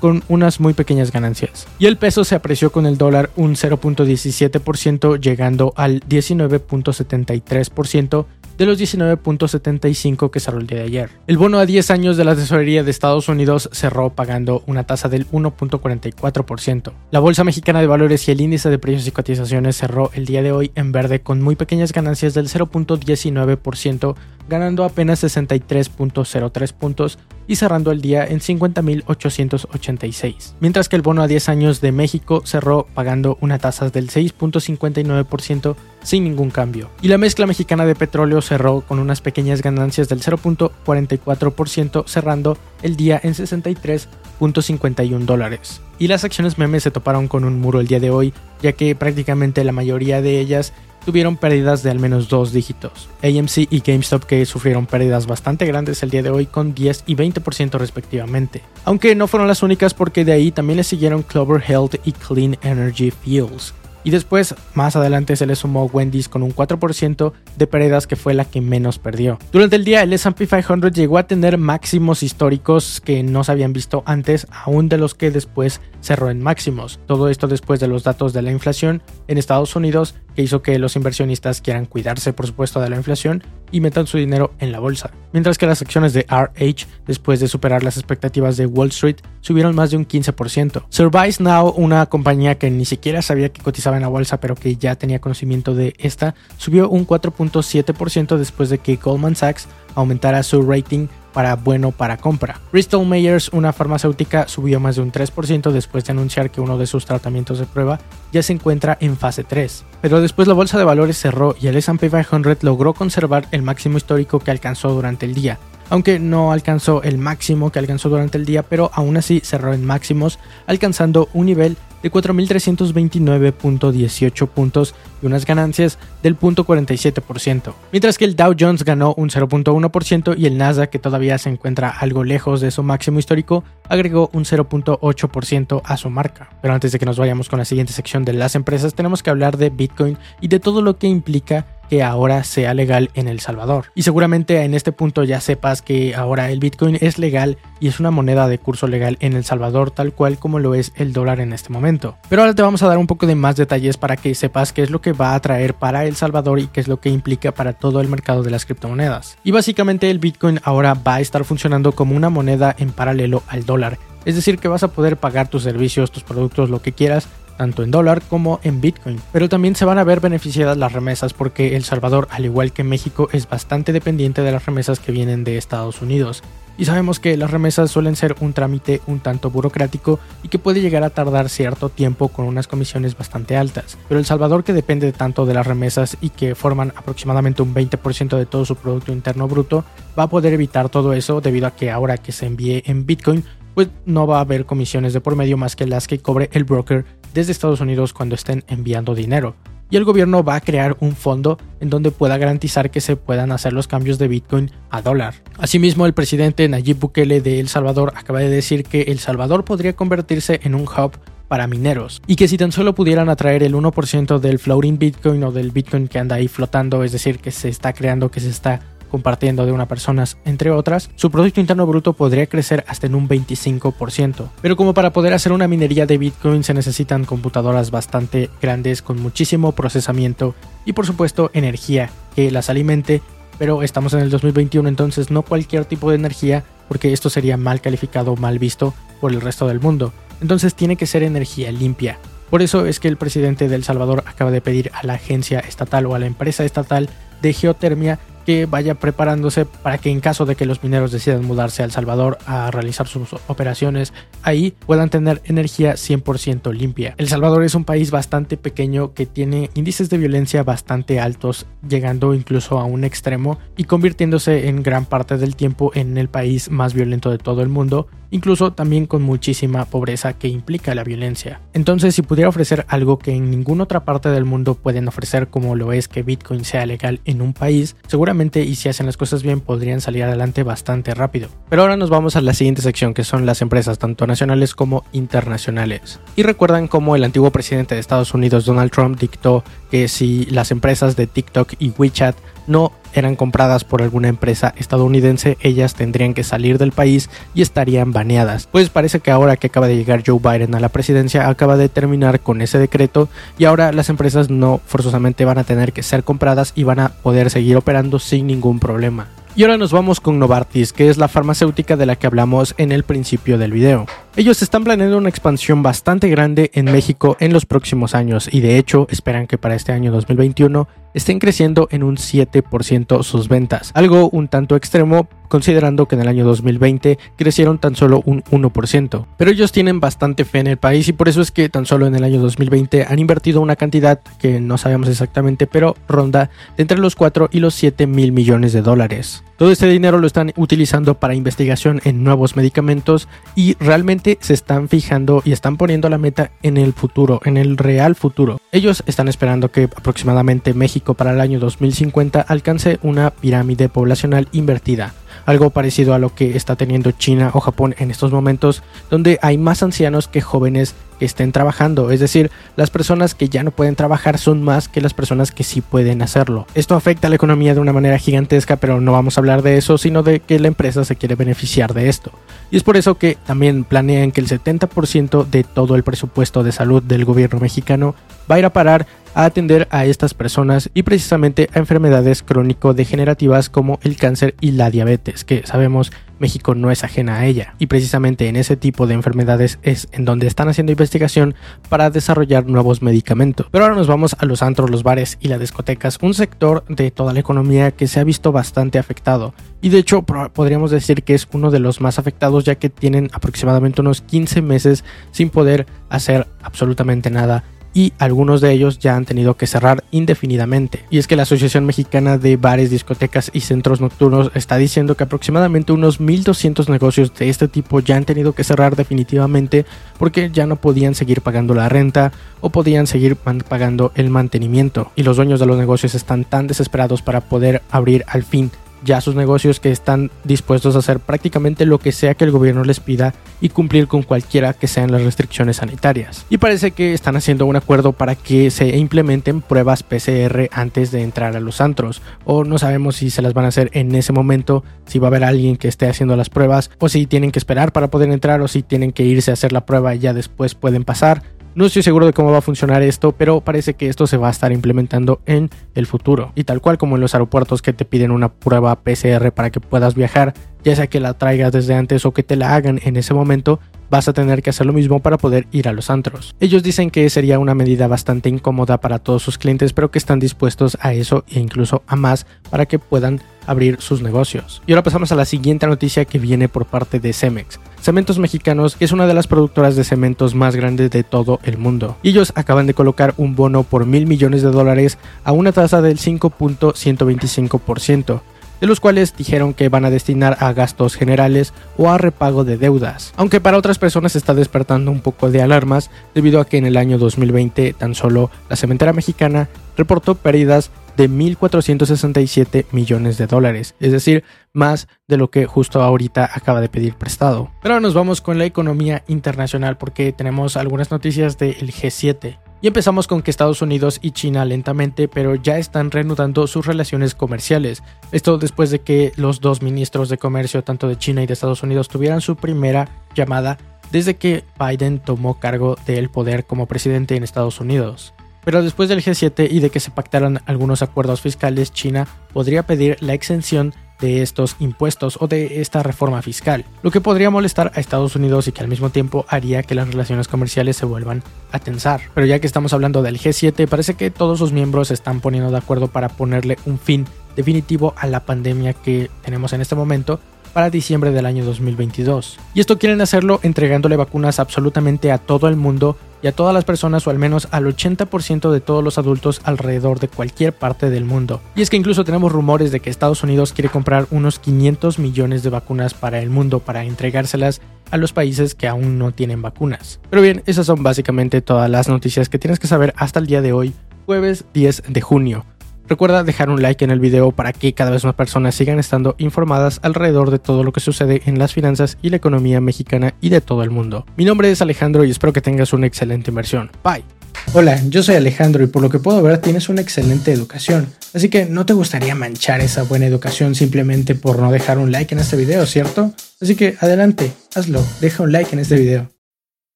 con 0.00 0.24
unas 0.28 0.60
muy 0.60 0.72
pequeñas 0.74 1.10
ganancias. 1.12 1.66
Y 1.78 1.86
el 1.86 1.96
peso 1.96 2.24
se 2.24 2.34
apreció 2.34 2.72
con 2.72 2.84
el 2.86 2.98
dólar 2.98 3.30
un 3.36 3.54
0.17% 3.54 5.20
llegando 5.20 5.72
al 5.76 6.00
19.73% 6.02 8.26
de 8.58 8.66
los 8.66 8.80
19.75 8.80 10.30
que 10.30 10.40
cerró 10.40 10.58
el 10.58 10.66
día 10.66 10.78
de 10.78 10.84
ayer. 10.84 11.10
El 11.26 11.38
bono 11.38 11.58
a 11.58 11.66
10 11.66 11.90
años 11.90 12.16
de 12.16 12.24
la 12.24 12.34
tesorería 12.34 12.82
de 12.82 12.90
Estados 12.90 13.28
Unidos 13.28 13.68
cerró 13.72 14.10
pagando 14.10 14.62
una 14.66 14.84
tasa 14.84 15.08
del 15.08 15.28
1.44%. 15.28 16.92
La 17.10 17.20
Bolsa 17.20 17.44
Mexicana 17.44 17.80
de 17.80 17.86
Valores 17.86 18.26
y 18.28 18.32
el 18.32 18.40
índice 18.40 18.70
de 18.70 18.78
precios 18.78 19.06
y 19.06 19.10
cotizaciones 19.10 19.76
cerró 19.76 20.10
el 20.14 20.24
día 20.24 20.42
de 20.42 20.52
hoy 20.52 20.72
en 20.74 20.92
verde 20.92 21.20
con 21.20 21.42
muy 21.42 21.56
pequeñas 21.56 21.92
ganancias 21.92 22.34
del 22.34 22.48
0.19%, 22.48 24.14
ganando 24.48 24.84
apenas 24.84 25.24
63.03 25.24 26.72
puntos 26.72 27.18
y 27.48 27.56
cerrando 27.56 27.90
el 27.92 28.00
día 28.00 28.26
en 28.26 28.40
50.886. 28.40 30.54
Mientras 30.60 30.88
que 30.88 30.96
el 30.96 31.02
bono 31.02 31.22
a 31.22 31.28
10 31.28 31.48
años 31.48 31.80
de 31.80 31.92
México 31.92 32.42
cerró 32.44 32.88
pagando 32.94 33.38
una 33.40 33.58
tasa 33.58 33.88
del 33.90 34.10
6.59% 34.10 35.76
sin 36.02 36.24
ningún 36.24 36.50
cambio. 36.50 36.90
Y 37.02 37.08
la 37.08 37.18
mezcla 37.18 37.46
mexicana 37.46 37.86
de 37.86 37.94
petróleo 37.94 38.42
cerró 38.42 38.80
con 38.80 38.98
unas 38.98 39.20
pequeñas 39.20 39.62
ganancias 39.62 40.08
del 40.08 40.22
0.44% 40.22 42.04
cerrando 42.06 42.58
el 42.82 42.96
día 42.96 43.20
en 43.22 43.34
63.51 43.34 45.18
dólares. 45.20 45.80
y 45.98 46.08
las 46.08 46.24
acciones 46.24 46.58
memes 46.58 46.82
se 46.82 46.90
toparon 46.90 47.26
con 47.26 47.44
un 47.44 47.58
muro 47.60 47.80
el 47.80 47.86
día 47.86 48.00
de 48.00 48.10
hoy, 48.10 48.34
ya 48.62 48.72
que 48.72 48.94
prácticamente 48.94 49.64
la 49.64 49.72
mayoría 49.72 50.20
de 50.20 50.40
ellas 50.40 50.74
tuvieron 51.06 51.36
pérdidas 51.36 51.82
de 51.82 51.90
al 51.90 52.00
menos 52.00 52.28
dos 52.28 52.52
dígitos. 52.52 53.08
AMC 53.22 53.68
y 53.70 53.80
GameStop 53.80 54.24
que 54.24 54.44
sufrieron 54.44 54.86
pérdidas 54.86 55.26
bastante 55.26 55.64
grandes 55.64 56.02
el 56.02 56.10
día 56.10 56.22
de 56.22 56.30
hoy 56.30 56.46
con 56.46 56.74
10 56.74 57.04
y 57.06 57.14
20% 57.14 57.78
respectivamente. 57.78 58.62
Aunque 58.84 59.14
no 59.14 59.28
fueron 59.28 59.48
las 59.48 59.62
únicas 59.62 59.94
porque 59.94 60.24
de 60.24 60.32
ahí 60.32 60.50
también 60.50 60.78
le 60.78 60.84
siguieron 60.84 61.22
Clover 61.22 61.62
Health 61.66 61.94
y 62.04 62.12
Clean 62.12 62.58
Energy 62.62 63.10
Fuels. 63.12 63.72
Y 64.06 64.10
después, 64.10 64.54
más 64.74 64.94
adelante, 64.94 65.34
se 65.34 65.46
le 65.46 65.56
sumó 65.56 65.86
Wendy's 65.86 66.28
con 66.28 66.44
un 66.44 66.54
4% 66.54 67.32
de 67.56 67.66
pérdidas 67.66 68.06
que 68.06 68.14
fue 68.14 68.34
la 68.34 68.44
que 68.44 68.60
menos 68.60 69.00
perdió. 69.00 69.36
Durante 69.50 69.74
el 69.74 69.84
día, 69.84 70.04
el 70.04 70.12
SP 70.14 70.46
500 70.46 70.92
llegó 70.92 71.18
a 71.18 71.26
tener 71.26 71.58
máximos 71.58 72.22
históricos 72.22 73.00
que 73.00 73.24
no 73.24 73.42
se 73.42 73.50
habían 73.50 73.72
visto 73.72 74.04
antes, 74.06 74.46
aún 74.64 74.88
de 74.88 74.98
los 74.98 75.16
que 75.16 75.32
después 75.32 75.80
cerró 76.00 76.30
en 76.30 76.40
máximos. 76.40 77.00
Todo 77.06 77.28
esto 77.28 77.48
después 77.48 77.80
de 77.80 77.88
los 77.88 78.04
datos 78.04 78.32
de 78.32 78.42
la 78.42 78.52
inflación 78.52 79.02
en 79.26 79.38
Estados 79.38 79.74
Unidos, 79.74 80.14
que 80.36 80.42
hizo 80.42 80.62
que 80.62 80.78
los 80.78 80.94
inversionistas 80.94 81.62
quieran 81.62 81.86
cuidarse, 81.86 82.34
por 82.34 82.46
supuesto, 82.46 82.80
de 82.80 82.90
la 82.90 82.96
inflación 82.96 83.42
y 83.72 83.80
metan 83.80 84.06
su 84.06 84.18
dinero 84.18 84.52
en 84.60 84.70
la 84.70 84.78
bolsa. 84.78 85.10
Mientras 85.32 85.58
que 85.58 85.66
las 85.66 85.80
acciones 85.82 86.12
de 86.12 86.26
RH, 86.28 86.86
después 87.06 87.40
de 87.40 87.48
superar 87.48 87.82
las 87.82 87.96
expectativas 87.96 88.56
de 88.56 88.66
Wall 88.66 88.88
Street, 88.88 89.16
subieron 89.40 89.74
más 89.74 89.90
de 89.90 89.96
un 89.96 90.06
15%. 90.06 90.84
Survice 90.90 91.42
Now, 91.42 91.70
una 91.70 92.06
compañía 92.06 92.56
que 92.56 92.70
ni 92.70 92.84
siquiera 92.84 93.22
sabía 93.22 93.48
que 93.48 93.62
cotizaba 93.62 93.96
en 93.96 94.02
la 94.02 94.08
bolsa, 94.08 94.38
pero 94.38 94.54
que 94.54 94.76
ya 94.76 94.94
tenía 94.94 95.20
conocimiento 95.20 95.74
de 95.74 95.94
esta, 95.98 96.34
subió 96.58 96.88
un 96.90 97.06
4.7% 97.06 98.36
después 98.36 98.68
de 98.68 98.78
que 98.78 98.96
Goldman 98.96 99.36
Sachs 99.36 99.66
aumentara 99.96 100.44
su 100.44 100.62
rating 100.62 101.08
para 101.32 101.54
bueno 101.54 101.90
para 101.90 102.16
compra. 102.16 102.60
Bristol 102.72 103.04
Myers, 103.06 103.50
una 103.52 103.74
farmacéutica, 103.74 104.48
subió 104.48 104.80
más 104.80 104.96
de 104.96 105.02
un 105.02 105.12
3% 105.12 105.70
después 105.70 106.04
de 106.04 106.12
anunciar 106.12 106.50
que 106.50 106.62
uno 106.62 106.78
de 106.78 106.86
sus 106.86 107.04
tratamientos 107.04 107.58
de 107.58 107.66
prueba 107.66 107.98
ya 108.32 108.42
se 108.42 108.54
encuentra 108.54 108.96
en 109.02 109.18
fase 109.18 109.44
3. 109.44 109.84
Pero 110.00 110.22
después 110.22 110.48
la 110.48 110.54
bolsa 110.54 110.78
de 110.78 110.84
valores 110.84 111.18
cerró 111.18 111.54
y 111.60 111.66
el 111.66 111.76
S&P 111.76 112.08
500 112.08 112.62
logró 112.62 112.94
conservar 112.94 113.48
el 113.50 113.60
máximo 113.60 113.98
histórico 113.98 114.38
que 114.38 114.50
alcanzó 114.50 114.88
durante 114.94 115.26
el 115.26 115.34
día, 115.34 115.58
aunque 115.90 116.18
no 116.18 116.52
alcanzó 116.52 117.02
el 117.02 117.18
máximo 117.18 117.70
que 117.70 117.80
alcanzó 117.80 118.08
durante 118.08 118.38
el 118.38 118.46
día, 118.46 118.62
pero 118.62 118.90
aún 118.94 119.18
así 119.18 119.40
cerró 119.44 119.74
en 119.74 119.84
máximos, 119.84 120.38
alcanzando 120.66 121.28
un 121.34 121.44
nivel 121.44 121.76
de 122.06 122.12
4.329.18 122.12 124.48
puntos 124.48 124.94
y 125.22 125.26
unas 125.26 125.44
ganancias 125.44 125.98
del 126.22 126.38
0.47%, 126.38 127.74
mientras 127.90 128.16
que 128.18 128.24
el 128.24 128.36
Dow 128.36 128.54
Jones 128.58 128.84
ganó 128.84 129.12
un 129.16 129.28
0.1% 129.30 130.38
y 130.38 130.46
el 130.46 130.56
Nasdaq, 130.56 130.90
que 130.90 131.00
todavía 131.00 131.36
se 131.38 131.50
encuentra 131.50 131.90
algo 131.90 132.22
lejos 132.22 132.60
de 132.60 132.70
su 132.70 132.84
máximo 132.84 133.18
histórico, 133.18 133.64
agregó 133.88 134.30
un 134.32 134.44
0.8% 134.44 135.82
a 135.84 135.96
su 135.96 136.10
marca. 136.10 136.50
Pero 136.62 136.74
antes 136.74 136.92
de 136.92 136.98
que 136.98 137.06
nos 137.06 137.18
vayamos 137.18 137.48
con 137.48 137.58
la 137.58 137.64
siguiente 137.64 137.92
sección 137.92 138.24
de 138.24 138.34
las 138.34 138.54
empresas, 138.54 138.94
tenemos 138.94 139.20
que 139.22 139.30
hablar 139.30 139.56
de 139.56 139.70
Bitcoin 139.70 140.18
y 140.40 140.48
de 140.48 140.60
todo 140.60 140.82
lo 140.82 140.98
que 140.98 141.08
implica 141.08 141.66
que 141.88 142.02
ahora 142.02 142.44
sea 142.44 142.74
legal 142.74 143.10
en 143.14 143.28
El 143.28 143.40
Salvador. 143.40 143.86
Y 143.94 144.02
seguramente 144.02 144.62
en 144.62 144.74
este 144.74 144.92
punto 144.92 145.24
ya 145.24 145.40
sepas 145.40 145.82
que 145.82 146.14
ahora 146.14 146.50
el 146.50 146.60
Bitcoin 146.60 146.98
es 147.00 147.18
legal 147.18 147.58
y 147.80 147.88
es 147.88 148.00
una 148.00 148.10
moneda 148.10 148.48
de 148.48 148.58
curso 148.58 148.86
legal 148.86 149.16
en 149.20 149.34
El 149.34 149.44
Salvador 149.44 149.90
tal 149.90 150.12
cual 150.12 150.38
como 150.38 150.58
lo 150.58 150.74
es 150.74 150.92
el 150.96 151.12
dólar 151.12 151.40
en 151.40 151.52
este 151.52 151.72
momento. 151.72 152.16
Pero 152.28 152.42
ahora 152.42 152.54
te 152.54 152.62
vamos 152.62 152.82
a 152.82 152.88
dar 152.88 152.98
un 152.98 153.06
poco 153.06 153.26
de 153.26 153.34
más 153.34 153.56
detalles 153.56 153.96
para 153.96 154.16
que 154.16 154.34
sepas 154.34 154.72
qué 154.72 154.82
es 154.82 154.90
lo 154.90 155.00
que 155.00 155.12
va 155.12 155.34
a 155.34 155.40
traer 155.40 155.74
para 155.74 156.04
El 156.04 156.16
Salvador 156.16 156.58
y 156.58 156.66
qué 156.68 156.80
es 156.80 156.88
lo 156.88 157.00
que 157.00 157.10
implica 157.10 157.52
para 157.52 157.72
todo 157.72 158.00
el 158.00 158.08
mercado 158.08 158.42
de 158.42 158.50
las 158.50 158.66
criptomonedas. 158.66 159.38
Y 159.44 159.50
básicamente 159.50 160.10
el 160.10 160.18
Bitcoin 160.18 160.60
ahora 160.64 160.94
va 160.94 161.16
a 161.16 161.20
estar 161.20 161.44
funcionando 161.44 161.92
como 161.92 162.16
una 162.16 162.30
moneda 162.30 162.74
en 162.78 162.92
paralelo 162.92 163.42
al 163.48 163.64
dólar. 163.64 163.98
Es 164.24 164.34
decir, 164.34 164.58
que 164.58 164.68
vas 164.68 164.82
a 164.82 164.88
poder 164.88 165.16
pagar 165.16 165.48
tus 165.48 165.62
servicios, 165.62 166.10
tus 166.10 166.24
productos, 166.24 166.68
lo 166.68 166.82
que 166.82 166.92
quieras 166.92 167.28
tanto 167.56 167.82
en 167.82 167.90
dólar 167.90 168.22
como 168.28 168.60
en 168.62 168.80
Bitcoin. 168.80 169.20
Pero 169.32 169.48
también 169.48 169.76
se 169.76 169.84
van 169.84 169.98
a 169.98 170.04
ver 170.04 170.20
beneficiadas 170.20 170.76
las 170.76 170.92
remesas 170.92 171.32
porque 171.32 171.76
El 171.76 171.84
Salvador, 171.84 172.28
al 172.30 172.44
igual 172.44 172.72
que 172.72 172.84
México, 172.84 173.28
es 173.32 173.48
bastante 173.48 173.92
dependiente 173.92 174.42
de 174.42 174.52
las 174.52 174.66
remesas 174.66 175.00
que 175.00 175.12
vienen 175.12 175.44
de 175.44 175.56
Estados 175.56 176.02
Unidos. 176.02 176.42
Y 176.78 176.84
sabemos 176.84 177.20
que 177.20 177.36
las 177.36 177.50
remesas 177.50 177.90
suelen 177.90 178.16
ser 178.16 178.36
un 178.40 178.52
trámite 178.52 179.00
un 179.06 179.20
tanto 179.20 179.50
burocrático 179.50 180.20
y 180.42 180.48
que 180.48 180.58
puede 180.58 180.82
llegar 180.82 181.04
a 181.04 181.10
tardar 181.10 181.48
cierto 181.48 181.88
tiempo 181.88 182.28
con 182.28 182.44
unas 182.44 182.68
comisiones 182.68 183.16
bastante 183.16 183.56
altas. 183.56 183.96
Pero 184.08 184.18
El 184.18 184.26
Salvador, 184.26 184.62
que 184.62 184.74
depende 184.74 185.10
tanto 185.12 185.46
de 185.46 185.54
las 185.54 185.66
remesas 185.66 186.18
y 186.20 186.30
que 186.30 186.54
forman 186.54 186.92
aproximadamente 186.94 187.62
un 187.62 187.74
20% 187.74 188.36
de 188.36 188.46
todo 188.46 188.66
su 188.66 188.76
Producto 188.76 189.10
Interno 189.10 189.48
Bruto, 189.48 189.84
va 190.18 190.24
a 190.24 190.28
poder 190.28 190.52
evitar 190.52 190.90
todo 190.90 191.14
eso 191.14 191.40
debido 191.40 191.66
a 191.66 191.74
que 191.74 191.90
ahora 191.90 192.18
que 192.18 192.32
se 192.32 192.44
envíe 192.44 192.82
en 192.84 193.06
Bitcoin, 193.06 193.42
pues 193.74 193.88
no 194.04 194.26
va 194.26 194.38
a 194.38 194.40
haber 194.40 194.64
comisiones 194.64 195.12
de 195.12 195.20
por 195.20 195.36
medio 195.36 195.56
más 195.56 195.76
que 195.76 195.86
las 195.86 196.06
que 196.08 196.18
cobre 196.18 196.48
el 196.52 196.64
broker 196.64 197.04
desde 197.36 197.52
Estados 197.52 197.82
Unidos 197.82 198.14
cuando 198.14 198.34
estén 198.34 198.64
enviando 198.66 199.14
dinero. 199.14 199.54
Y 199.90 199.96
el 199.96 200.04
gobierno 200.04 200.42
va 200.42 200.56
a 200.56 200.60
crear 200.60 200.96
un 201.00 201.14
fondo 201.14 201.58
en 201.80 201.90
donde 201.90 202.10
pueda 202.10 202.38
garantizar 202.38 202.90
que 202.90 203.00
se 203.00 203.14
puedan 203.14 203.52
hacer 203.52 203.72
los 203.72 203.86
cambios 203.86 204.18
de 204.18 204.26
Bitcoin 204.26 204.70
a 204.90 205.02
dólar. 205.02 205.34
Asimismo, 205.58 206.06
el 206.06 206.14
presidente 206.14 206.66
Nayib 206.66 206.98
Bukele 206.98 207.40
de 207.40 207.60
El 207.60 207.68
Salvador 207.68 208.12
acaba 208.16 208.40
de 208.40 208.48
decir 208.48 208.84
que 208.84 209.02
El 209.02 209.20
Salvador 209.20 209.64
podría 209.64 209.92
convertirse 209.92 210.60
en 210.64 210.74
un 210.74 210.88
hub 210.88 211.12
para 211.46 211.68
mineros 211.68 212.22
y 212.26 212.34
que 212.34 212.48
si 212.48 212.56
tan 212.56 212.72
solo 212.72 212.96
pudieran 212.96 213.28
atraer 213.28 213.62
el 213.62 213.74
1% 213.74 214.40
del 214.40 214.58
floating 214.58 214.98
Bitcoin 214.98 215.44
o 215.44 215.52
del 215.52 215.70
Bitcoin 215.70 216.08
que 216.08 216.18
anda 216.18 216.36
ahí 216.36 216.48
flotando, 216.48 217.04
es 217.04 217.12
decir, 217.12 217.38
que 217.38 217.52
se 217.52 217.68
está 217.68 217.92
creando, 217.92 218.30
que 218.30 218.40
se 218.40 218.48
está 218.48 218.80
compartiendo 219.06 219.66
de 219.66 219.72
una 219.72 219.86
persona, 219.86 220.24
entre 220.44 220.70
otras, 220.70 221.10
su 221.16 221.30
Producto 221.30 221.60
Interno 221.60 221.86
Bruto 221.86 222.12
podría 222.12 222.46
crecer 222.46 222.84
hasta 222.88 223.06
en 223.06 223.14
un 223.14 223.28
25%. 223.28 224.48
Pero 224.60 224.76
como 224.76 224.94
para 224.94 225.12
poder 225.12 225.32
hacer 225.32 225.52
una 225.52 225.68
minería 225.68 226.06
de 226.06 226.18
Bitcoin 226.18 226.64
se 226.64 226.74
necesitan 226.74 227.24
computadoras 227.24 227.90
bastante 227.90 228.50
grandes 228.60 229.02
con 229.02 229.20
muchísimo 229.20 229.72
procesamiento 229.72 230.54
y 230.84 230.92
por 230.92 231.06
supuesto 231.06 231.50
energía 231.54 232.10
que 232.34 232.50
las 232.50 232.70
alimente, 232.70 233.22
pero 233.58 233.82
estamos 233.82 234.12
en 234.14 234.20
el 234.20 234.30
2021 234.30 234.88
entonces 234.88 235.30
no 235.30 235.42
cualquier 235.42 235.84
tipo 235.84 236.10
de 236.10 236.16
energía 236.16 236.64
porque 236.88 237.12
esto 237.12 237.30
sería 237.30 237.56
mal 237.56 237.80
calificado 237.80 238.36
mal 238.36 238.58
visto 238.58 238.94
por 239.20 239.32
el 239.32 239.40
resto 239.40 239.66
del 239.66 239.80
mundo. 239.80 240.12
Entonces 240.40 240.74
tiene 240.74 240.96
que 240.96 241.06
ser 241.06 241.22
energía 241.22 241.72
limpia. 241.72 242.18
Por 242.50 242.62
eso 242.62 242.86
es 242.86 243.00
que 243.00 243.08
el 243.08 243.16
presidente 243.16 243.68
de 243.68 243.74
El 243.74 243.84
Salvador 243.84 244.22
acaba 244.26 244.50
de 244.50 244.60
pedir 244.60 244.90
a 244.94 245.04
la 245.04 245.14
agencia 245.14 245.58
estatal 245.60 246.06
o 246.06 246.14
a 246.14 246.18
la 246.18 246.26
empresa 246.26 246.64
estatal 246.64 247.08
de 247.42 247.52
geotermia 247.52 248.18
que 248.46 248.66
vaya 248.66 248.94
preparándose 248.94 249.66
para 249.66 249.98
que 249.98 250.10
en 250.10 250.20
caso 250.20 250.46
de 250.46 250.54
que 250.54 250.64
los 250.64 250.82
mineros 250.82 251.10
decidan 251.10 251.44
mudarse 251.44 251.82
a 251.82 251.84
El 251.84 251.90
Salvador 251.90 252.38
a 252.46 252.70
realizar 252.70 253.08
sus 253.08 253.32
operaciones 253.48 254.12
ahí 254.42 254.74
puedan 254.86 255.10
tener 255.10 255.42
energía 255.44 255.94
100% 255.94 256.72
limpia. 256.72 257.14
El 257.18 257.28
Salvador 257.28 257.64
es 257.64 257.74
un 257.74 257.84
país 257.84 258.12
bastante 258.12 258.56
pequeño 258.56 259.12
que 259.12 259.26
tiene 259.26 259.70
índices 259.74 260.08
de 260.08 260.18
violencia 260.18 260.62
bastante 260.62 261.18
altos, 261.18 261.66
llegando 261.86 262.32
incluso 262.34 262.78
a 262.78 262.84
un 262.84 263.02
extremo 263.02 263.58
y 263.76 263.84
convirtiéndose 263.84 264.68
en 264.68 264.82
gran 264.82 265.04
parte 265.04 265.36
del 265.36 265.56
tiempo 265.56 265.90
en 265.94 266.16
el 266.16 266.28
país 266.28 266.70
más 266.70 266.94
violento 266.94 267.30
de 267.30 267.38
todo 267.38 267.62
el 267.62 267.68
mundo, 267.68 268.06
incluso 268.30 268.72
también 268.72 269.06
con 269.06 269.22
muchísima 269.22 269.84
pobreza 269.86 270.34
que 270.34 270.48
implica 270.48 270.94
la 270.94 271.02
violencia. 271.02 271.60
Entonces, 271.72 272.14
si 272.14 272.22
pudiera 272.22 272.48
ofrecer 272.48 272.84
algo 272.88 273.18
que 273.18 273.32
en 273.32 273.50
ninguna 273.50 273.84
otra 273.84 274.04
parte 274.04 274.28
del 274.28 274.44
mundo 274.44 274.74
pueden 274.74 275.08
ofrecer 275.08 275.48
como 275.48 275.74
lo 275.74 275.92
es 275.92 276.06
que 276.06 276.22
Bitcoin 276.22 276.64
sea 276.64 276.86
legal 276.86 277.20
en 277.24 277.42
un 277.42 277.52
país, 277.52 277.96
seguramente 278.06 278.35
y 278.36 278.74
si 278.76 278.88
hacen 278.88 279.06
las 279.06 279.16
cosas 279.16 279.42
bien 279.42 279.60
podrían 279.60 280.00
salir 280.00 280.24
adelante 280.24 280.62
bastante 280.62 281.14
rápido. 281.14 281.48
Pero 281.68 281.82
ahora 281.82 281.96
nos 281.96 282.10
vamos 282.10 282.36
a 282.36 282.40
la 282.40 282.54
siguiente 282.54 282.82
sección 282.82 283.14
que 283.14 283.24
son 283.24 283.46
las 283.46 283.62
empresas 283.62 283.98
tanto 283.98 284.26
nacionales 284.26 284.74
como 284.74 285.04
internacionales. 285.12 286.20
Y 286.36 286.42
recuerdan 286.42 286.88
cómo 286.88 287.16
el 287.16 287.24
antiguo 287.24 287.50
presidente 287.50 287.94
de 287.94 288.00
Estados 288.00 288.34
Unidos 288.34 288.64
Donald 288.66 288.90
Trump 288.90 289.18
dictó 289.18 289.64
que 289.90 290.08
si 290.08 290.46
las 290.46 290.70
empresas 290.70 291.16
de 291.16 291.26
TikTok 291.26 291.74
y 291.78 291.92
WeChat 291.96 292.36
no 292.66 292.92
eran 293.12 293.36
compradas 293.36 293.84
por 293.84 294.02
alguna 294.02 294.28
empresa 294.28 294.74
estadounidense, 294.76 295.56
ellas 295.60 295.94
tendrían 295.94 296.34
que 296.34 296.44
salir 296.44 296.78
del 296.78 296.92
país 296.92 297.30
y 297.54 297.62
estarían 297.62 298.12
baneadas. 298.12 298.68
Pues 298.70 298.90
parece 298.90 299.20
que 299.20 299.30
ahora 299.30 299.56
que 299.56 299.68
acaba 299.68 299.88
de 299.88 299.96
llegar 299.96 300.22
Joe 300.26 300.38
Biden 300.38 300.74
a 300.74 300.80
la 300.80 300.90
presidencia, 300.90 301.48
acaba 301.48 301.76
de 301.76 301.88
terminar 301.88 302.40
con 302.40 302.60
ese 302.60 302.78
decreto 302.78 303.28
y 303.58 303.64
ahora 303.64 303.92
las 303.92 304.10
empresas 304.10 304.50
no 304.50 304.80
forzosamente 304.86 305.44
van 305.44 305.58
a 305.58 305.64
tener 305.64 305.92
que 305.92 306.02
ser 306.02 306.24
compradas 306.24 306.72
y 306.74 306.84
van 306.84 307.00
a 307.00 307.08
poder 307.08 307.50
seguir 307.50 307.76
operando 307.76 308.18
sin 308.18 308.46
ningún 308.46 308.80
problema. 308.80 309.28
Y 309.56 309.62
ahora 309.62 309.78
nos 309.78 309.90
vamos 309.90 310.20
con 310.20 310.38
Novartis, 310.38 310.92
que 310.92 311.08
es 311.08 311.16
la 311.16 311.28
farmacéutica 311.28 311.96
de 311.96 312.04
la 312.04 312.16
que 312.16 312.26
hablamos 312.26 312.74
en 312.76 312.92
el 312.92 313.04
principio 313.04 313.56
del 313.56 313.72
video. 313.72 314.04
Ellos 314.38 314.60
están 314.60 314.84
planeando 314.84 315.16
una 315.16 315.30
expansión 315.30 315.82
bastante 315.82 316.28
grande 316.28 316.70
en 316.74 316.84
México 316.84 317.38
en 317.40 317.54
los 317.54 317.64
próximos 317.64 318.14
años 318.14 318.50
y 318.52 318.60
de 318.60 318.76
hecho 318.76 319.06
esperan 319.10 319.46
que 319.46 319.56
para 319.56 319.74
este 319.74 319.92
año 319.92 320.12
2021 320.12 320.86
estén 321.14 321.38
creciendo 321.38 321.88
en 321.90 322.02
un 322.02 322.16
7% 322.16 323.22
sus 323.22 323.48
ventas, 323.48 323.92
algo 323.94 324.28
un 324.28 324.48
tanto 324.48 324.76
extremo 324.76 325.26
considerando 325.48 326.06
que 326.06 326.16
en 326.16 326.20
el 326.20 326.28
año 326.28 326.44
2020 326.44 327.18
crecieron 327.36 327.78
tan 327.78 327.96
solo 327.96 328.22
un 328.26 328.42
1%. 328.44 329.26
Pero 329.38 329.50
ellos 329.50 329.72
tienen 329.72 330.00
bastante 330.00 330.44
fe 330.44 330.58
en 330.58 330.66
el 330.66 330.76
país 330.76 331.08
y 331.08 331.14
por 331.14 331.30
eso 331.30 331.40
es 331.40 331.50
que 331.50 331.70
tan 331.70 331.86
solo 331.86 332.06
en 332.06 332.14
el 332.14 332.24
año 332.24 332.38
2020 332.40 333.06
han 333.08 333.18
invertido 333.18 333.62
una 333.62 333.76
cantidad 333.76 334.20
que 334.38 334.60
no 334.60 334.76
sabemos 334.76 335.08
exactamente, 335.08 335.66
pero 335.66 335.96
ronda 336.08 336.50
de 336.76 336.82
entre 336.82 336.98
los 336.98 337.16
4 337.16 337.48
y 337.52 337.60
los 337.60 337.74
7 337.74 338.06
mil 338.06 338.32
millones 338.32 338.74
de 338.74 338.82
dólares. 338.82 339.42
Todo 339.56 339.72
este 339.72 339.88
dinero 339.88 340.18
lo 340.18 340.26
están 340.26 340.52
utilizando 340.56 341.14
para 341.14 341.34
investigación 341.34 342.02
en 342.04 342.22
nuevos 342.22 342.56
medicamentos 342.56 343.26
y 343.54 343.74
realmente 343.80 344.36
se 344.42 344.52
están 344.52 344.90
fijando 344.90 345.40
y 345.46 345.52
están 345.52 345.78
poniendo 345.78 346.10
la 346.10 346.18
meta 346.18 346.50
en 346.62 346.76
el 346.76 346.92
futuro, 346.92 347.40
en 347.44 347.56
el 347.56 347.78
real 347.78 348.16
futuro. 348.16 348.60
Ellos 348.70 349.02
están 349.06 349.28
esperando 349.28 349.70
que 349.70 349.84
aproximadamente 349.84 350.74
México 350.74 351.14
para 351.14 351.32
el 351.32 351.40
año 351.40 351.58
2050 351.58 352.42
alcance 352.42 352.98
una 353.02 353.30
pirámide 353.30 353.88
poblacional 353.88 354.48
invertida 354.52 355.14
algo 355.46 355.70
parecido 355.70 356.12
a 356.12 356.18
lo 356.18 356.34
que 356.34 356.56
está 356.56 356.76
teniendo 356.76 357.12
China 357.12 357.50
o 357.54 357.60
Japón 357.60 357.94
en 357.98 358.10
estos 358.10 358.32
momentos, 358.32 358.82
donde 359.10 359.38
hay 359.42 359.56
más 359.56 359.82
ancianos 359.82 360.28
que 360.28 360.40
jóvenes 360.40 360.94
que 361.18 361.24
estén 361.24 361.52
trabajando, 361.52 362.10
es 362.10 362.20
decir, 362.20 362.50
las 362.76 362.90
personas 362.90 363.34
que 363.34 363.48
ya 363.48 363.62
no 363.62 363.70
pueden 363.70 363.96
trabajar 363.96 364.38
son 364.38 364.62
más 364.62 364.88
que 364.88 365.00
las 365.00 365.14
personas 365.14 365.50
que 365.50 365.64
sí 365.64 365.80
pueden 365.80 366.20
hacerlo. 366.20 366.66
Esto 366.74 366.94
afecta 366.94 367.28
a 367.28 367.30
la 367.30 367.36
economía 367.36 367.74
de 367.74 367.80
una 367.80 367.94
manera 367.94 368.18
gigantesca, 368.18 368.76
pero 368.76 369.00
no 369.00 369.12
vamos 369.12 369.36
a 369.36 369.40
hablar 369.40 369.62
de 369.62 369.78
eso, 369.78 369.96
sino 369.96 370.22
de 370.22 370.40
que 370.40 370.58
la 370.58 370.68
empresa 370.68 371.04
se 371.04 371.16
quiere 371.16 371.34
beneficiar 371.34 371.94
de 371.94 372.08
esto. 372.08 372.32
Y 372.70 372.76
es 372.76 372.82
por 372.82 372.96
eso 372.96 373.16
que 373.16 373.38
también 373.46 373.84
planean 373.84 374.32
que 374.32 374.40
el 374.40 374.48
70% 374.48 375.46
de 375.46 375.64
todo 375.64 375.96
el 375.96 376.02
presupuesto 376.02 376.62
de 376.62 376.72
salud 376.72 377.02
del 377.02 377.24
gobierno 377.24 377.60
mexicano 377.60 378.14
va 378.50 378.56
a 378.56 378.58
ir 378.58 378.64
a 378.64 378.72
parar 378.72 379.06
a 379.36 379.44
atender 379.44 379.86
a 379.90 380.06
estas 380.06 380.32
personas 380.32 380.88
y 380.94 381.02
precisamente 381.02 381.68
a 381.74 381.78
enfermedades 381.78 382.42
crónico-degenerativas 382.42 383.68
como 383.68 384.00
el 384.02 384.16
cáncer 384.16 384.54
y 384.62 384.70
la 384.70 384.90
diabetes, 384.90 385.44
que 385.44 385.66
sabemos 385.66 386.10
México 386.38 386.74
no 386.74 386.90
es 386.90 387.04
ajena 387.04 387.36
a 387.36 387.44
ella. 387.44 387.74
Y 387.78 387.86
precisamente 387.86 388.48
en 388.48 388.56
ese 388.56 388.78
tipo 388.78 389.06
de 389.06 389.12
enfermedades 389.12 389.78
es 389.82 390.08
en 390.12 390.24
donde 390.24 390.46
están 390.46 390.68
haciendo 390.68 390.92
investigación 390.92 391.54
para 391.90 392.08
desarrollar 392.08 392.66
nuevos 392.66 393.02
medicamentos. 393.02 393.66
Pero 393.70 393.84
ahora 393.84 393.96
nos 393.96 394.06
vamos 394.06 394.34
a 394.38 394.46
los 394.46 394.62
antros, 394.62 394.88
los 394.88 395.02
bares 395.02 395.36
y 395.38 395.48
las 395.48 395.60
discotecas, 395.60 396.18
un 396.22 396.32
sector 396.32 396.84
de 396.88 397.10
toda 397.10 397.34
la 397.34 397.40
economía 397.40 397.90
que 397.90 398.08
se 398.08 398.20
ha 398.20 398.24
visto 398.24 398.52
bastante 398.52 398.98
afectado. 398.98 399.52
Y 399.82 399.90
de 399.90 399.98
hecho 399.98 400.22
podríamos 400.22 400.90
decir 400.90 401.24
que 401.24 401.34
es 401.34 401.46
uno 401.52 401.70
de 401.70 401.80
los 401.80 402.00
más 402.00 402.18
afectados 402.18 402.64
ya 402.64 402.76
que 402.76 402.88
tienen 402.88 403.28
aproximadamente 403.34 404.00
unos 404.00 404.22
15 404.22 404.62
meses 404.62 405.04
sin 405.30 405.50
poder 405.50 405.86
hacer 406.08 406.46
absolutamente 406.62 407.28
nada 407.28 407.64
y 407.96 408.12
algunos 408.18 408.60
de 408.60 408.72
ellos 408.72 408.98
ya 408.98 409.16
han 409.16 409.24
tenido 409.24 409.54
que 409.54 409.66
cerrar 409.66 410.04
indefinidamente. 410.10 411.06
Y 411.08 411.16
es 411.16 411.26
que 411.26 411.34
la 411.34 411.44
Asociación 411.44 411.86
Mexicana 411.86 412.36
de 412.36 412.58
Bares, 412.58 412.90
Discotecas 412.90 413.50
y 413.54 413.60
Centros 413.60 414.02
Nocturnos 414.02 414.50
está 414.54 414.76
diciendo 414.76 415.16
que 415.16 415.24
aproximadamente 415.24 415.94
unos 415.94 416.20
1.200 416.20 416.90
negocios 416.90 417.32
de 417.34 417.48
este 417.48 417.68
tipo 417.68 418.00
ya 418.00 418.16
han 418.16 418.26
tenido 418.26 418.52
que 418.52 418.64
cerrar 418.64 418.96
definitivamente 418.96 419.86
porque 420.18 420.50
ya 420.52 420.66
no 420.66 420.76
podían 420.76 421.14
seguir 421.14 421.40
pagando 421.40 421.72
la 421.72 421.88
renta 421.88 422.32
o 422.60 422.68
podían 422.68 423.06
seguir 423.06 423.34
pagando 423.34 424.12
el 424.14 424.28
mantenimiento. 424.28 425.10
Y 425.16 425.22
los 425.22 425.38
dueños 425.38 425.58
de 425.58 425.64
los 425.64 425.78
negocios 425.78 426.14
están 426.14 426.44
tan 426.44 426.66
desesperados 426.66 427.22
para 427.22 427.40
poder 427.40 427.80
abrir 427.90 428.26
al 428.28 428.42
fin 428.42 428.70
ya 429.04 429.20
sus 429.20 429.34
negocios 429.34 429.80
que 429.80 429.90
están 429.90 430.30
dispuestos 430.44 430.96
a 430.96 431.00
hacer 431.00 431.20
prácticamente 431.20 431.86
lo 431.86 431.98
que 431.98 432.12
sea 432.12 432.34
que 432.34 432.44
el 432.44 432.50
gobierno 432.50 432.84
les 432.84 433.00
pida 433.00 433.34
y 433.60 433.68
cumplir 433.70 434.06
con 434.08 434.22
cualquiera 434.22 434.72
que 434.72 434.86
sean 434.86 435.12
las 435.12 435.22
restricciones 435.22 435.76
sanitarias. 435.76 436.46
Y 436.50 436.58
parece 436.58 436.90
que 436.90 437.14
están 437.14 437.36
haciendo 437.36 437.66
un 437.66 437.76
acuerdo 437.76 438.12
para 438.12 438.34
que 438.34 438.70
se 438.70 438.96
implementen 438.96 439.60
pruebas 439.60 440.02
PCR 440.02 440.68
antes 440.72 441.10
de 441.10 441.22
entrar 441.22 441.56
a 441.56 441.60
los 441.60 441.80
antros, 441.80 442.22
o 442.44 442.64
no 442.64 442.78
sabemos 442.78 443.16
si 443.16 443.30
se 443.30 443.42
las 443.42 443.54
van 443.54 443.64
a 443.64 443.68
hacer 443.68 443.90
en 443.92 444.14
ese 444.14 444.32
momento, 444.32 444.84
si 445.06 445.18
va 445.18 445.28
a 445.28 445.30
haber 445.30 445.44
alguien 445.44 445.76
que 445.76 445.88
esté 445.88 446.08
haciendo 446.08 446.36
las 446.36 446.50
pruebas, 446.50 446.90
o 446.98 447.08
si 447.08 447.26
tienen 447.26 447.52
que 447.52 447.58
esperar 447.58 447.92
para 447.92 448.08
poder 448.08 448.30
entrar, 448.30 448.60
o 448.60 448.68
si 448.68 448.82
tienen 448.82 449.12
que 449.12 449.24
irse 449.24 449.50
a 449.50 449.54
hacer 449.54 449.72
la 449.72 449.86
prueba 449.86 450.14
y 450.14 450.20
ya 450.20 450.34
después 450.34 450.74
pueden 450.74 451.04
pasar. 451.04 451.42
No 451.76 451.84
estoy 451.84 452.02
seguro 452.02 452.24
de 452.24 452.32
cómo 452.32 452.50
va 452.50 452.56
a 452.56 452.62
funcionar 452.62 453.02
esto, 453.02 453.32
pero 453.32 453.60
parece 453.60 453.92
que 453.92 454.08
esto 454.08 454.26
se 454.26 454.38
va 454.38 454.48
a 454.48 454.50
estar 454.50 454.72
implementando 454.72 455.42
en 455.44 455.68
el 455.94 456.06
futuro. 456.06 456.52
Y 456.54 456.64
tal 456.64 456.80
cual 456.80 456.96
como 456.96 457.16
en 457.16 457.20
los 457.20 457.34
aeropuertos 457.34 457.82
que 457.82 457.92
te 457.92 458.06
piden 458.06 458.30
una 458.30 458.50
prueba 458.50 458.98
PCR 458.98 459.52
para 459.52 459.68
que 459.68 459.78
puedas 459.78 460.14
viajar, 460.14 460.54
ya 460.84 460.96
sea 460.96 461.06
que 461.08 461.20
la 461.20 461.34
traigas 461.34 461.72
desde 461.72 461.94
antes 461.94 462.24
o 462.24 462.32
que 462.32 462.42
te 462.42 462.56
la 462.56 462.74
hagan 462.74 462.98
en 463.04 463.18
ese 463.18 463.34
momento, 463.34 463.78
vas 464.08 464.26
a 464.26 464.32
tener 464.32 464.62
que 464.62 464.70
hacer 464.70 464.86
lo 464.86 464.94
mismo 464.94 465.20
para 465.20 465.36
poder 465.36 465.66
ir 465.70 465.86
a 465.86 465.92
los 465.92 466.08
antros. 466.08 466.54
Ellos 466.60 466.82
dicen 466.82 467.10
que 467.10 467.28
sería 467.28 467.58
una 467.58 467.74
medida 467.74 468.06
bastante 468.06 468.48
incómoda 468.48 468.98
para 468.98 469.18
todos 469.18 469.42
sus 469.42 469.58
clientes, 469.58 469.92
pero 469.92 470.10
que 470.10 470.18
están 470.18 470.38
dispuestos 470.38 470.96
a 471.02 471.12
eso 471.12 471.44
e 471.46 471.60
incluso 471.60 472.02
a 472.06 472.16
más 472.16 472.46
para 472.70 472.86
que 472.86 472.98
puedan 472.98 473.42
abrir 473.66 474.00
sus 474.00 474.22
negocios. 474.22 474.80
Y 474.86 474.92
ahora 474.92 475.02
pasamos 475.02 475.30
a 475.30 475.36
la 475.36 475.44
siguiente 475.44 475.86
noticia 475.86 476.24
que 476.24 476.38
viene 476.38 476.70
por 476.70 476.86
parte 476.86 477.20
de 477.20 477.34
Cemex. 477.34 477.78
Cementos 478.06 478.38
Mexicanos 478.38 478.96
es 479.00 479.10
una 479.10 479.26
de 479.26 479.34
las 479.34 479.48
productoras 479.48 479.96
de 479.96 480.04
cementos 480.04 480.54
más 480.54 480.76
grandes 480.76 481.10
de 481.10 481.24
todo 481.24 481.58
el 481.64 481.76
mundo. 481.76 482.16
Ellos 482.22 482.52
acaban 482.54 482.86
de 482.86 482.94
colocar 482.94 483.34
un 483.36 483.56
bono 483.56 483.82
por 483.82 484.06
mil 484.06 484.28
millones 484.28 484.62
de 484.62 484.70
dólares 484.70 485.18
a 485.42 485.50
una 485.50 485.72
tasa 485.72 486.00
del 486.00 486.16
5.125% 486.16 488.42
de 488.80 488.86
los 488.86 489.00
cuales 489.00 489.36
dijeron 489.36 489.74
que 489.74 489.88
van 489.88 490.04
a 490.04 490.10
destinar 490.10 490.56
a 490.60 490.72
gastos 490.72 491.16
generales 491.16 491.74
o 491.96 492.08
a 492.08 492.16
repago 492.16 492.62
de 492.62 492.76
deudas. 492.76 493.34
Aunque 493.36 493.60
para 493.60 493.76
otras 493.76 493.98
personas 493.98 494.36
está 494.36 494.54
despertando 494.54 495.10
un 495.10 495.20
poco 495.20 495.50
de 495.50 495.62
alarmas 495.62 496.12
debido 496.32 496.60
a 496.60 496.64
que 496.64 496.78
en 496.78 496.86
el 496.86 496.96
año 496.96 497.18
2020 497.18 497.92
tan 497.94 498.14
solo 498.14 498.52
la 498.68 498.76
cementera 498.76 499.14
mexicana 499.14 499.68
reportó 499.96 500.36
pérdidas 500.36 500.92
de 501.16 501.30
1.467 501.30 502.86
millones 502.92 503.38
de 503.38 503.46
dólares, 503.46 503.94
es 504.00 504.12
decir, 504.12 504.44
más 504.72 505.08
de 505.26 505.36
lo 505.36 505.50
que 505.50 505.66
justo 505.66 506.02
ahorita 506.02 506.50
acaba 506.52 506.80
de 506.80 506.88
pedir 506.88 507.14
prestado. 507.14 507.70
Pero 507.82 508.00
nos 508.00 508.14
vamos 508.14 508.40
con 508.40 508.58
la 508.58 508.66
economía 508.66 509.24
internacional 509.26 509.96
porque 509.96 510.32
tenemos 510.32 510.76
algunas 510.76 511.10
noticias 511.10 511.58
del 511.58 511.92
G7. 511.92 512.58
Y 512.82 512.88
empezamos 512.88 513.26
con 513.26 513.40
que 513.40 513.50
Estados 513.50 513.80
Unidos 513.80 514.18
y 514.20 514.32
China 514.32 514.64
lentamente, 514.66 515.28
pero 515.28 515.54
ya 515.54 515.78
están 515.78 516.10
reanudando 516.10 516.66
sus 516.66 516.86
relaciones 516.86 517.34
comerciales. 517.34 518.02
Esto 518.32 518.58
después 518.58 518.90
de 518.90 519.00
que 519.00 519.32
los 519.36 519.60
dos 519.60 519.80
ministros 519.80 520.28
de 520.28 520.36
comercio, 520.36 520.84
tanto 520.84 521.08
de 521.08 521.16
China 521.16 521.42
y 521.42 521.46
de 521.46 521.54
Estados 521.54 521.82
Unidos, 521.82 522.08
tuvieran 522.08 522.42
su 522.42 522.56
primera 522.56 523.08
llamada 523.34 523.78
desde 524.12 524.36
que 524.36 524.62
Biden 524.78 525.18
tomó 525.18 525.58
cargo 525.58 525.96
del 526.06 526.28
poder 526.28 526.64
como 526.64 526.86
presidente 526.86 527.34
en 527.34 527.44
Estados 527.44 527.80
Unidos. 527.80 528.34
Pero 528.66 528.82
después 528.82 529.08
del 529.08 529.22
G7 529.22 529.68
y 529.70 529.78
de 529.78 529.90
que 529.90 530.00
se 530.00 530.10
pactaran 530.10 530.60
algunos 530.66 531.00
acuerdos 531.00 531.40
fiscales, 531.40 531.92
China 531.92 532.26
podría 532.52 532.82
pedir 532.82 533.16
la 533.20 533.32
exención 533.32 533.94
de 534.18 534.42
estos 534.42 534.74
impuestos 534.80 535.38
o 535.40 535.46
de 535.46 535.80
esta 535.80 536.02
reforma 536.02 536.42
fiscal, 536.42 536.84
lo 537.04 537.12
que 537.12 537.20
podría 537.20 537.48
molestar 537.48 537.92
a 537.94 538.00
Estados 538.00 538.34
Unidos 538.34 538.66
y 538.66 538.72
que 538.72 538.80
al 538.80 538.88
mismo 538.88 539.10
tiempo 539.10 539.46
haría 539.48 539.84
que 539.84 539.94
las 539.94 540.08
relaciones 540.08 540.48
comerciales 540.48 540.96
se 540.96 541.06
vuelvan 541.06 541.44
a 541.70 541.78
tensar. 541.78 542.22
Pero 542.34 542.44
ya 542.44 542.58
que 542.58 542.66
estamos 542.66 542.92
hablando 542.92 543.22
del 543.22 543.38
G7, 543.38 543.86
parece 543.86 544.14
que 544.14 544.32
todos 544.32 544.58
sus 544.58 544.72
miembros 544.72 545.08
se 545.08 545.14
están 545.14 545.40
poniendo 545.40 545.70
de 545.70 545.78
acuerdo 545.78 546.08
para 546.08 546.28
ponerle 546.28 546.76
un 546.86 546.98
fin 546.98 547.24
definitivo 547.54 548.14
a 548.16 548.26
la 548.26 548.40
pandemia 548.40 548.94
que 548.94 549.30
tenemos 549.44 549.74
en 549.74 549.80
este 549.80 549.94
momento 549.94 550.40
para 550.76 550.90
diciembre 550.90 551.30
del 551.30 551.46
año 551.46 551.64
2022. 551.64 552.58
Y 552.74 552.80
esto 552.80 552.98
quieren 552.98 553.22
hacerlo 553.22 553.60
entregándole 553.62 554.14
vacunas 554.14 554.60
absolutamente 554.60 555.32
a 555.32 555.38
todo 555.38 555.68
el 555.68 555.76
mundo 555.76 556.18
y 556.42 556.48
a 556.48 556.52
todas 556.52 556.74
las 556.74 556.84
personas 556.84 557.26
o 557.26 557.30
al 557.30 557.38
menos 557.38 557.66
al 557.70 557.86
80% 557.86 558.70
de 558.70 558.80
todos 558.82 559.02
los 559.02 559.16
adultos 559.16 559.62
alrededor 559.64 560.20
de 560.20 560.28
cualquier 560.28 560.74
parte 560.74 561.08
del 561.08 561.24
mundo. 561.24 561.62
Y 561.76 561.80
es 561.80 561.88
que 561.88 561.96
incluso 561.96 562.24
tenemos 562.24 562.52
rumores 562.52 562.92
de 562.92 563.00
que 563.00 563.08
Estados 563.08 563.42
Unidos 563.42 563.72
quiere 563.72 563.88
comprar 563.88 564.26
unos 564.30 564.58
500 564.58 565.18
millones 565.18 565.62
de 565.62 565.70
vacunas 565.70 566.12
para 566.12 566.42
el 566.42 566.50
mundo 566.50 566.80
para 566.80 567.04
entregárselas 567.04 567.80
a 568.10 568.18
los 568.18 568.34
países 568.34 568.74
que 568.74 568.86
aún 568.86 569.18
no 569.18 569.32
tienen 569.32 569.62
vacunas. 569.62 570.20
Pero 570.28 570.42
bien, 570.42 570.62
esas 570.66 570.84
son 570.84 571.02
básicamente 571.02 571.62
todas 571.62 571.88
las 571.88 572.06
noticias 572.06 572.50
que 572.50 572.58
tienes 572.58 572.78
que 572.80 572.86
saber 572.86 573.14
hasta 573.16 573.38
el 573.38 573.46
día 573.46 573.62
de 573.62 573.72
hoy, 573.72 573.94
jueves 574.26 574.66
10 574.74 575.04
de 575.08 575.20
junio. 575.22 575.64
Recuerda 576.08 576.44
dejar 576.44 576.70
un 576.70 576.80
like 576.82 577.04
en 577.04 577.10
el 577.10 577.18
video 577.18 577.50
para 577.50 577.72
que 577.72 577.92
cada 577.92 578.10
vez 578.10 578.24
más 578.24 578.34
personas 578.34 578.74
sigan 578.74 578.98
estando 578.98 579.34
informadas 579.38 579.98
alrededor 580.02 580.50
de 580.50 580.58
todo 580.58 580.84
lo 580.84 580.92
que 580.92 581.00
sucede 581.00 581.42
en 581.46 581.58
las 581.58 581.74
finanzas 581.74 582.16
y 582.22 582.30
la 582.30 582.36
economía 582.36 582.80
mexicana 582.80 583.34
y 583.40 583.48
de 583.48 583.60
todo 583.60 583.82
el 583.82 583.90
mundo. 583.90 584.24
Mi 584.36 584.44
nombre 584.44 584.70
es 584.70 584.80
Alejandro 584.80 585.24
y 585.24 585.30
espero 585.30 585.52
que 585.52 585.60
tengas 585.60 585.92
una 585.92 586.06
excelente 586.06 586.50
inversión. 586.50 586.90
Bye. 587.02 587.24
Hola, 587.72 588.00
yo 588.08 588.22
soy 588.22 588.36
Alejandro 588.36 588.84
y 588.84 588.86
por 588.86 589.02
lo 589.02 589.10
que 589.10 589.18
puedo 589.18 589.42
ver 589.42 589.58
tienes 589.58 589.88
una 589.88 590.00
excelente 590.00 590.52
educación. 590.52 591.08
Así 591.34 591.48
que 591.48 591.66
no 591.66 591.84
te 591.84 591.92
gustaría 591.92 592.34
manchar 592.34 592.80
esa 592.80 593.02
buena 593.02 593.26
educación 593.26 593.74
simplemente 593.74 594.34
por 594.34 594.60
no 594.60 594.70
dejar 594.70 594.98
un 594.98 595.10
like 595.10 595.34
en 595.34 595.40
este 595.40 595.56
video, 595.56 595.84
¿cierto? 595.86 596.32
Así 596.60 596.76
que 596.76 596.96
adelante, 597.00 597.52
hazlo, 597.74 598.02
deja 598.20 598.44
un 598.44 598.52
like 598.52 598.70
en 598.72 598.78
este 598.78 598.96
video. 598.96 599.35